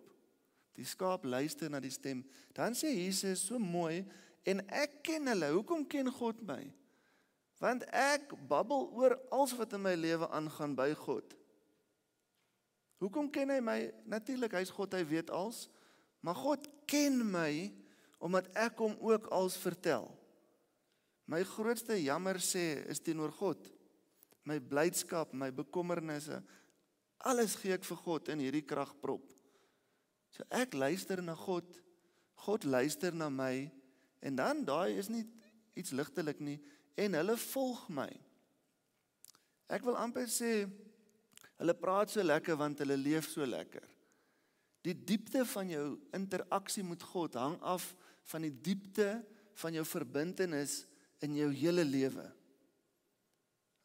Die 0.73 0.87
skaap 0.87 1.25
luister 1.27 1.69
na 1.69 1.81
die 1.83 1.91
stem. 1.93 2.23
Dan 2.57 2.73
sê 2.77 2.89
Jesus 2.95 3.43
so 3.45 3.59
mooi 3.61 4.01
en 4.47 4.63
ek 4.73 5.01
ken 5.05 5.29
hulle. 5.29 5.51
Hoekom 5.53 5.83
ken 5.85 6.09
God 6.15 6.41
my? 6.47 6.63
Want 7.61 7.85
ek 7.93 8.33
babbel 8.49 8.87
oor 8.97 9.17
alles 9.29 9.53
wat 9.59 9.75
in 9.77 9.83
my 9.85 9.93
lewe 9.93 10.29
aangaan 10.33 10.73
by 10.77 10.89
God. 10.97 11.35
Hoekom 13.01 13.31
ken 13.33 13.49
hy 13.49 13.59
my? 13.65 13.77
Natuurlik, 14.09 14.53
hy's 14.59 14.71
God, 14.73 14.93
hy 14.93 15.01
weet 15.09 15.31
alles. 15.33 15.65
Maar 16.21 16.37
God 16.37 16.67
ken 16.89 17.17
my 17.25 17.71
omdat 18.21 18.51
ek 18.53 18.77
hom 18.83 18.93
ook 19.01 19.31
alles 19.33 19.55
vertel. 19.57 20.05
My 21.25 21.41
grootste 21.47 21.97
jammer 21.97 22.37
sê 22.43 22.83
is 22.91 23.01
teenoor 23.01 23.33
God. 23.33 23.65
My 24.45 24.59
blydskap, 24.61 25.33
my 25.33 25.49
bekommernisse, 25.53 26.41
alles 27.25 27.55
gee 27.57 27.73
ek 27.73 27.85
vir 27.85 28.01
God 28.05 28.29
in 28.33 28.41
hierdie 28.43 28.65
kragprop. 28.65 29.25
So 30.35 30.45
ek 30.53 30.77
luister 30.77 31.21
na 31.25 31.33
God. 31.37 31.65
God 32.45 32.65
luister 32.65 33.13
na 33.17 33.29
my 33.33 33.69
en 34.21 34.37
dan 34.37 34.61
daai 34.65 34.97
is 34.97 35.09
nie 35.09 35.25
iets 35.77 35.93
ligtelik 35.97 36.41
nie 36.41 36.59
en 36.99 37.17
hulle 37.17 37.37
volg 37.49 37.87
my. 37.93 38.09
Ek 39.71 39.85
wil 39.87 39.97
amper 39.97 40.29
sê 40.29 40.65
hulle 41.61 41.77
praat 41.77 42.09
so 42.09 42.23
lekker 42.25 42.57
want 42.57 42.81
hulle 42.81 42.97
leef 42.97 43.29
so 43.29 43.45
lekker. 43.45 43.85
Die 44.81 44.95
diepte 44.97 45.45
van 45.45 45.69
jou 45.69 45.85
interaksie 46.17 46.83
met 46.83 47.03
God 47.05 47.37
hang 47.37 47.59
af 47.61 47.91
van 48.31 48.47
die 48.47 48.53
diepte 48.65 49.19
van 49.61 49.75
jou 49.77 49.85
verbintenis 49.85 50.81
in 51.21 51.35
jou 51.37 51.51
hele 51.53 51.85
lewe. 51.85 52.25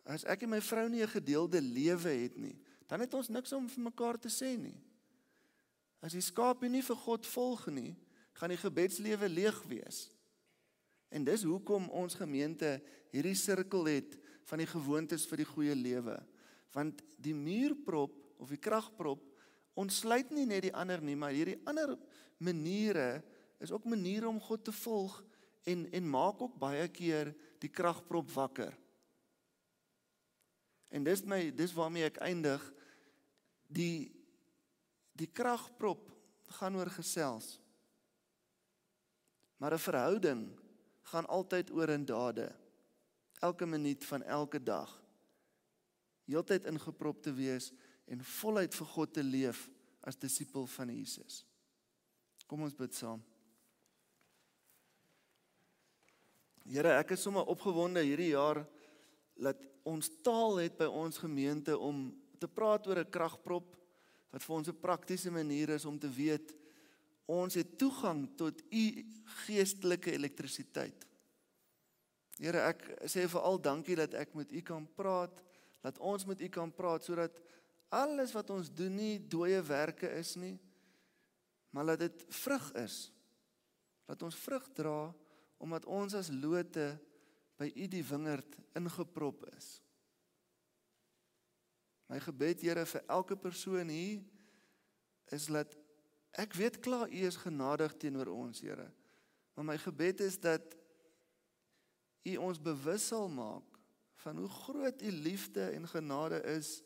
As 0.09 0.25
ek 0.25 0.47
en 0.47 0.55
my 0.55 0.61
vrou 0.63 0.89
nie 0.89 1.03
'n 1.03 1.17
gedeelde 1.19 1.61
lewe 1.61 2.09
het 2.09 2.37
nie, 2.39 2.57
dan 2.89 3.01
het 3.01 3.15
ons 3.15 3.29
niks 3.29 3.53
om 3.53 3.69
vir 3.69 3.85
mekaar 3.85 4.19
te 4.19 4.29
sê 4.29 4.57
nie. 4.57 4.79
As 6.01 6.13
die 6.13 6.23
skape 6.23 6.69
nie 6.69 6.83
vir 6.83 6.97
God 6.97 7.27
volg 7.27 7.67
nie, 7.67 7.97
gaan 8.33 8.53
die 8.53 8.61
gebedslewe 8.61 9.29
leeg 9.29 9.63
wees. 9.69 10.11
En 11.11 11.25
dis 11.25 11.43
hoekom 11.43 11.89
ons 11.91 12.15
gemeente 12.15 12.81
hierdie 13.11 13.35
sirkel 13.35 13.85
het 13.85 14.17
van 14.45 14.59
die 14.59 14.67
gewoontes 14.67 15.27
vir 15.27 15.37
die 15.37 15.49
goeie 15.49 15.75
lewe. 15.75 16.17
Want 16.77 17.01
die 17.17 17.35
muurprop 17.35 18.15
of 18.43 18.53
die 18.53 18.61
kragprop 18.61 19.23
ontsluit 19.77 20.31
nie 20.33 20.47
net 20.49 20.67
die 20.69 20.75
ander 20.77 21.01
nie, 21.05 21.17
maar 21.17 21.35
hierdie 21.37 21.59
ander 21.69 21.95
maniere 22.39 23.23
is 23.65 23.73
ook 23.73 23.89
maniere 23.89 24.29
om 24.29 24.41
God 24.41 24.65
te 24.65 24.73
volg 24.73 25.17
en 25.65 25.87
en 25.93 26.11
maak 26.11 26.41
ook 26.45 26.59
baie 26.61 26.89
keer 26.93 27.33
die 27.61 27.73
kragprop 27.73 28.29
wakker. 28.35 28.77
En 30.89 31.05
dis 31.05 31.25
my 31.25 31.49
dis 31.57 31.75
waarmee 31.75 32.07
ek 32.09 32.21
eindig. 32.25 32.63
Die 33.67 34.13
die 35.17 35.29
kragprop 35.33 36.11
gaan 36.59 36.77
oor 36.77 36.93
gesels. 36.93 37.57
Maar 39.57 39.75
'n 39.75 39.87
verhouding 39.89 40.43
gaan 41.03 41.27
altyd 41.27 41.71
oor 41.71 41.89
in 41.89 42.05
dade. 42.05 42.53
Elke 43.41 43.67
minuut 43.67 44.05
van 44.05 44.23
elke 44.23 44.63
dag. 44.63 45.06
Heeltyd 46.27 46.67
ingeprop 46.67 47.23
te 47.23 47.33
wees 47.35 47.73
en 48.11 48.23
voluit 48.41 48.75
vir 48.75 48.87
God 48.95 49.15
te 49.15 49.23
leef 49.23 49.67
as 50.07 50.19
disipel 50.19 50.67
van 50.67 50.91
Jesus. 50.95 51.45
Kom 52.47 52.63
ons 52.67 52.75
bid 52.79 52.95
saam. 52.95 53.23
Here, 56.67 56.97
ek 56.99 57.15
is 57.15 57.23
sommer 57.23 57.47
opgewonde 57.47 58.03
hierdie 58.03 58.33
jaar 58.33 58.65
dat 59.39 59.61
ons 59.87 60.09
taal 60.27 60.65
het 60.65 60.75
by 60.79 60.89
ons 60.91 61.19
gemeente 61.23 61.77
om 61.79 62.09
te 62.43 62.49
praat 62.51 62.87
oor 62.87 62.99
'n 62.99 63.11
kragprop 63.11 63.77
wat 64.33 64.43
vir 64.43 64.57
ons 64.57 64.69
'n 64.69 64.81
praktiese 64.81 65.31
manier 65.31 65.71
is 65.71 65.85
om 65.85 65.99
te 65.99 66.11
weet 66.11 66.55
ons 67.27 67.55
het 67.55 67.79
toegang 67.79 68.27
tot 68.37 68.63
u 68.71 68.85
geestelike 69.47 70.13
elektrisiteit. 70.13 71.07
Here, 72.39 72.61
ek 72.69 72.83
sê 73.09 73.27
veral 73.29 73.59
dankie 73.59 73.97
dat 73.97 74.15
ek 74.15 74.35
met 74.35 74.53
u 74.53 74.61
kan 74.61 74.87
praat, 74.97 75.41
dat 75.87 75.99
ons 76.03 76.25
met 76.27 76.41
u 76.43 76.49
kan 76.51 76.73
praat 76.75 77.05
sodat 77.07 77.39
alles 77.95 78.33
wat 78.35 78.51
ons 78.51 78.73
doen 78.75 78.95
nie 78.99 79.21
dooie 79.31 79.61
werke 79.63 80.09
is 80.19 80.35
nie, 80.35 80.57
maar 81.71 81.93
dat 81.93 82.03
dit 82.09 82.25
vrug 82.43 82.73
is. 82.83 82.97
Dat 84.11 84.23
ons 84.27 84.39
vrug 84.47 84.67
dra 84.75 85.15
omdat 85.63 85.87
ons 85.89 86.15
as 86.19 86.29
lote 86.29 86.91
by 87.57 87.71
u 87.71 87.87
die 87.89 88.03
wingerd 88.05 88.59
ingeprop 88.77 89.47
is. 89.55 89.79
My 92.11 92.19
gebed 92.21 92.61
Here 92.67 92.85
vir 92.87 93.07
elke 93.09 93.39
persoon 93.41 93.89
hier 93.89 94.21
is 95.33 95.47
dat 95.49 95.73
ek 96.37 96.59
weet 96.59 96.81
klaar 96.85 97.09
u 97.09 97.23
is 97.31 97.39
genadig 97.41 97.95
teenoor 97.97 98.35
ons 98.35 98.61
Here. 98.61 98.91
Maar 99.55 99.71
my 99.71 99.79
gebed 99.81 100.21
is 100.27 100.37
dat 100.43 100.77
u 102.27 102.37
ons 102.43 102.61
bewus 102.61 103.07
sal 103.15 103.31
maak 103.31 103.76
van 104.23 104.37
hoe 104.37 104.49
groot 104.49 105.03
u 105.03 105.11
liefde 105.11 105.71
en 105.71 105.89
genade 105.89 106.43
is 106.43 106.83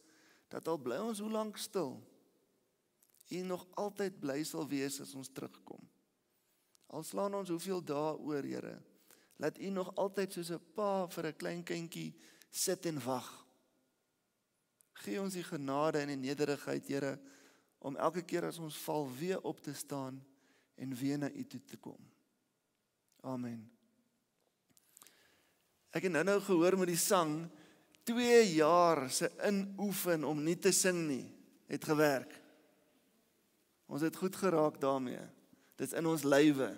dat 0.49 0.69
al 0.69 0.79
bly 0.79 0.99
ons 0.99 1.19
hoe 1.19 1.31
lank 1.31 1.57
stil 1.57 2.01
u 3.31 3.37
nog 3.37 3.66
altyd 3.75 4.19
bly 4.21 4.43
sal 4.45 4.66
wees 4.69 5.01
as 5.01 5.14
ons 5.14 5.31
terugkom. 5.33 5.83
Al 6.90 7.05
slaan 7.07 7.35
ons 7.38 7.53
hoeveel 7.53 7.83
dae 7.87 8.16
oor, 8.19 8.47
Here, 8.47 8.75
laat 9.38 9.59
U 9.59 9.71
nog 9.71 9.93
altyd 9.95 10.33
soos 10.33 10.51
'n 10.51 10.62
pa 10.75 11.07
vir 11.07 11.27
'n 11.27 11.37
klein 11.37 11.62
kindjie 11.62 12.14
sit 12.51 12.87
en 12.87 12.99
wag. 13.05 13.47
Gee 14.93 15.21
ons 15.21 15.35
die 15.35 15.45
genade 15.45 15.99
en 15.99 16.09
die 16.09 16.16
nederigheid, 16.29 16.88
Here, 16.88 17.21
om 17.79 17.97
elke 17.97 18.23
keer 18.23 18.45
as 18.45 18.59
ons 18.59 18.77
val 18.77 19.09
weer 19.19 19.40
op 19.40 19.61
te 19.61 19.75
staan 19.75 20.25
en 20.75 20.95
weer 20.95 21.19
na 21.19 21.31
U 21.31 21.47
toe 21.47 21.64
te 21.64 21.77
kom. 21.77 22.11
Amen. 23.23 23.80
Ek 25.90 26.07
het 26.07 26.12
nou-nou 26.14 26.38
gehoor 26.44 26.76
met 26.79 26.92
die 26.92 27.00
sang 27.00 27.48
2 28.07 28.55
jaar 28.55 29.09
se 29.11 29.31
inoefen 29.46 30.24
om 30.24 30.42
nie 30.42 30.57
te 30.59 30.72
sing 30.72 31.03
nie, 31.09 31.26
het 31.70 31.85
gewerk. 31.85 32.33
Ons 33.90 34.07
het 34.07 34.16
goed 34.16 34.37
geraak 34.38 34.79
daarmee. 34.81 35.22
Dit's 35.76 35.96
in 35.98 36.07
ons 36.07 36.22
lywe. 36.22 36.70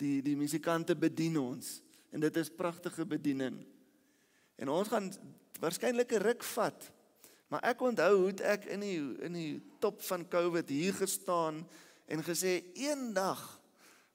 Die 0.00 0.18
die 0.24 0.36
musikante 0.36 0.96
bedien 0.98 1.36
ons 1.38 1.78
en 2.10 2.22
dit 2.24 2.36
is 2.40 2.50
pragtige 2.50 3.06
bediening. 3.06 3.60
En 4.58 4.72
ons 4.72 4.88
gaan 4.88 5.12
waarskynlik 5.60 6.12
'n 6.12 6.22
ruk 6.22 6.42
vat. 6.42 6.90
Maar 7.48 7.62
ek 7.62 7.80
onthou 7.80 8.14
hoe 8.16 8.34
ek 8.42 8.64
in 8.64 8.80
die 8.80 8.98
in 9.26 9.32
die 9.32 9.62
top 9.78 10.02
van 10.02 10.28
COVID 10.28 10.68
hier 10.68 10.94
gestaan 10.94 11.68
en 12.06 12.22
gesê 12.22 12.62
eendag 12.74 13.60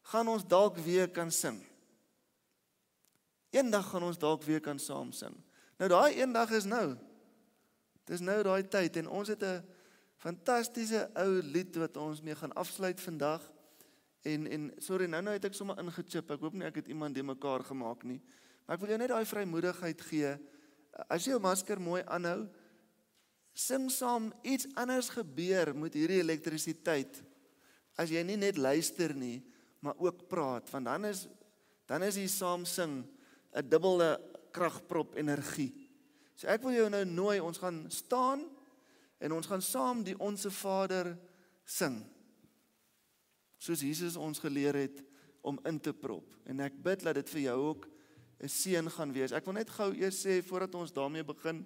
gaan 0.02 0.28
ons 0.28 0.48
dalk 0.48 0.78
weer 0.78 1.10
kan 1.10 1.32
sing. 1.32 1.64
Eendag 3.56 3.88
gaan 3.90 4.04
ons 4.04 4.20
dalk 4.20 4.44
weer 4.44 4.60
kan 4.64 4.80
saam 4.80 5.14
sing. 5.16 5.36
Nou 5.80 5.88
daai 5.92 6.20
eendag 6.20 6.52
is 6.56 6.68
nou. 6.68 6.96
Dis 8.08 8.22
nou 8.24 8.38
daai 8.44 8.68
tyd 8.68 9.00
en 9.02 9.08
ons 9.08 9.32
het 9.32 9.44
'n 9.44 9.64
fantastiese 10.18 11.10
ou 11.16 11.42
lied 11.42 11.76
wat 11.76 11.98
ons 11.98 12.22
mee 12.22 12.36
gaan 12.36 12.54
afsluit 12.54 13.02
vandag. 13.02 13.42
En 14.22 14.48
en 14.48 14.72
sorry 14.78 15.06
nou 15.06 15.22
nou 15.22 15.34
het 15.34 15.46
ek 15.46 15.54
sommer 15.54 15.80
ingechip. 15.80 16.32
Ek 16.32 16.40
hoop 16.40 16.54
nie 16.54 16.66
ek 16.66 16.76
het 16.76 16.88
iemand 16.88 17.16
de 17.16 17.24
mekaar 17.24 17.64
gemaak 17.64 18.04
nie. 18.04 18.22
Maar 18.66 18.76
ek 18.76 18.82
wil 18.82 18.90
jou 18.90 19.00
net 19.00 19.10
daai 19.10 19.26
vrymoedigheid 19.26 20.02
gee. 20.02 20.38
As 21.10 21.26
jy 21.26 21.32
jou 21.32 21.40
masker 21.40 21.80
mooi 21.80 22.02
aanhou, 22.04 22.48
sing 23.54 23.90
saam 23.92 24.34
iets 24.44 24.68
anders 24.76 25.10
gebeur 25.10 25.76
met 25.76 25.94
hierdie 25.94 26.20
elektrisiteit. 26.20 27.24
As 27.98 28.10
jy 28.10 28.24
nie 28.24 28.38
net 28.38 28.58
luister 28.58 29.14
nie, 29.16 29.44
maar 29.80 29.96
ook 29.98 30.28
praat, 30.28 30.70
want 30.70 30.86
dan 30.86 31.06
is 31.06 31.28
dan 31.86 32.04
is 32.04 32.16
jy 32.18 32.28
saam 32.28 32.66
sing 32.66 33.04
'n 33.56 33.70
dubbele 33.70 34.20
kragprop 34.52 35.16
energie. 35.16 35.74
So 36.36 36.48
ek 36.48 36.62
wil 36.62 36.72
jou 36.72 36.90
nou 36.90 37.06
nooi, 37.06 37.40
ons 37.40 37.58
gaan 37.58 37.86
staan 37.90 38.44
en 39.20 39.32
ons 39.32 39.48
gaan 39.48 39.62
saam 39.62 40.04
die 40.04 40.20
onsse 40.20 40.52
Vader 40.52 41.18
sing 41.64 42.16
soos 43.66 43.82
Jesus 43.82 44.18
ons 44.20 44.40
geleer 44.40 44.78
het 44.78 45.02
om 45.46 45.60
in 45.66 45.80
te 45.80 45.94
prop. 45.94 46.26
En 46.46 46.62
ek 46.66 46.78
bid 46.84 47.06
dat 47.06 47.18
dit 47.20 47.30
vir 47.36 47.42
jou 47.48 47.58
ook 47.72 47.88
'n 48.44 48.50
seën 48.50 48.90
gaan 48.92 49.14
wees. 49.14 49.32
Ek 49.32 49.46
wil 49.46 49.54
net 49.54 49.70
gou 49.70 49.94
eers 49.94 50.26
sê 50.26 50.44
voordat 50.44 50.76
ons 50.76 50.92
daarmee 50.92 51.24
begin, 51.24 51.66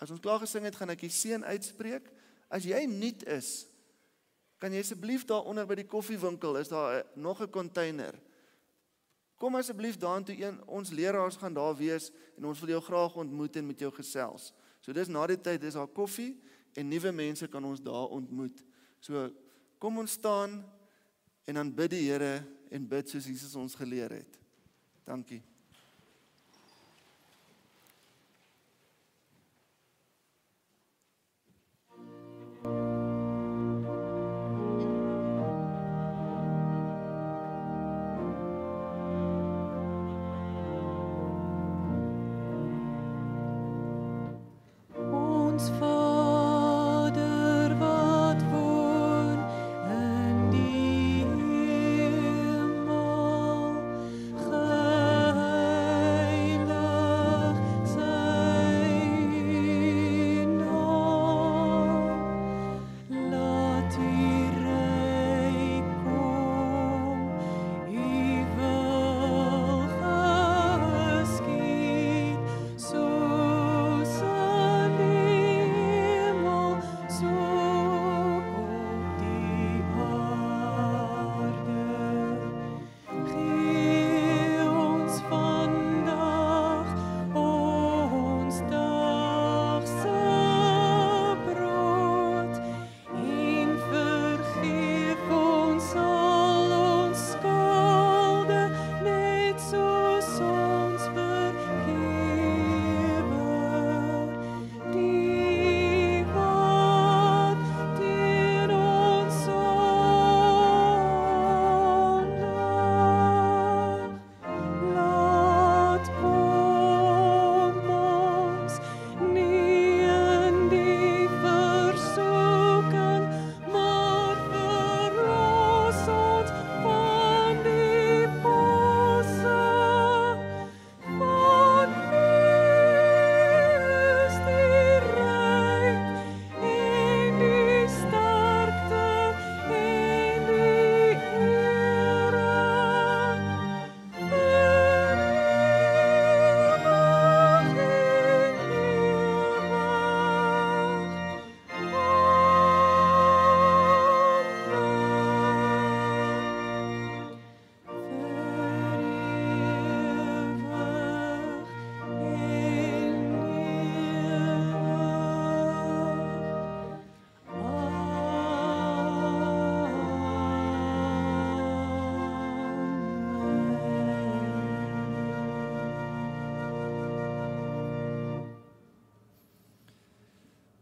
as 0.00 0.10
ons 0.10 0.20
klaar 0.20 0.40
gesing 0.40 0.64
het, 0.64 0.76
gaan 0.76 0.90
ek 0.90 1.00
die 1.00 1.08
seën 1.08 1.44
uitspreek. 1.44 2.10
As 2.50 2.64
jy 2.64 2.86
nuut 2.86 3.22
is, 3.24 3.66
kan 4.58 4.72
jy 4.72 4.80
asseblief 4.80 5.24
daar 5.24 5.44
onder 5.44 5.66
by 5.66 5.74
die 5.74 5.86
koffiewinkel, 5.86 6.56
is 6.56 6.68
daar 6.68 7.04
nog 7.14 7.40
'n 7.40 7.50
container. 7.50 8.14
Kom 9.40 9.56
asseblief 9.56 9.96
daartoe 9.96 10.36
een 10.36 10.58
ons 10.68 10.90
leraars 10.92 11.38
gaan 11.40 11.54
daar 11.56 11.76
wees 11.76 12.10
en 12.36 12.50
ons 12.50 12.60
wil 12.60 12.74
jou 12.74 12.80
graag 12.84 13.16
ontmoet 13.22 13.56
en 13.56 13.66
met 13.66 13.80
jou 13.80 13.92
gesels. 13.96 14.50
So 14.84 14.92
dis 14.92 15.08
na 15.08 15.24
die 15.30 15.40
tyd 15.40 15.64
is 15.64 15.78
daar 15.80 15.88
koffie 15.88 16.34
en 16.76 16.88
nuwe 16.92 17.12
mense 17.12 17.48
kan 17.48 17.64
ons 17.64 17.80
daar 17.80 18.12
ontmoet. 18.12 18.60
So 19.00 19.30
kom 19.80 20.02
ons 20.04 20.18
staan 20.20 20.60
en 21.48 21.56
dan 21.62 21.72
bid 21.74 21.96
die 21.96 22.04
Here 22.10 22.42
en 22.70 22.88
bid 22.88 23.08
soos 23.08 23.26
Jesus 23.26 23.56
ons 23.56 23.74
geleer 23.80 24.12
het. 24.20 24.36
Dankie. 25.08 25.40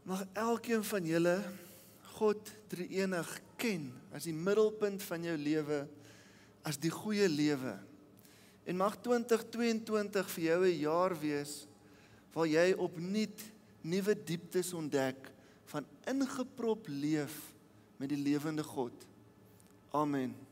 Mag 0.08 0.24
elkeen 0.32 0.84
van 0.88 1.04
julle 1.04 1.36
God 2.16 2.48
drie-enig 2.72 3.28
ken 3.60 3.90
as 4.16 4.24
die 4.24 4.32
middelpunt 4.32 5.04
van 5.04 5.26
jou 5.26 5.34
lewe, 5.36 5.82
as 6.64 6.80
die 6.80 6.92
goeie 6.92 7.28
lewe. 7.28 7.74
En 8.64 8.80
mag 8.80 8.96
2022 9.04 10.30
vir 10.32 10.44
jou 10.44 10.60
'n 10.64 10.80
jaar 10.80 11.14
wees 11.20 11.68
waar 12.32 12.48
jy 12.48 12.72
opnuut 12.72 13.44
nuwe 13.82 14.14
dieptes 14.24 14.72
ontdek 14.72 15.30
van 15.64 15.84
ingeprop 16.06 16.88
leef 16.88 17.52
met 17.98 18.08
die 18.08 18.22
lewende 18.22 18.62
God. 18.64 18.94
Amen. 19.92 20.47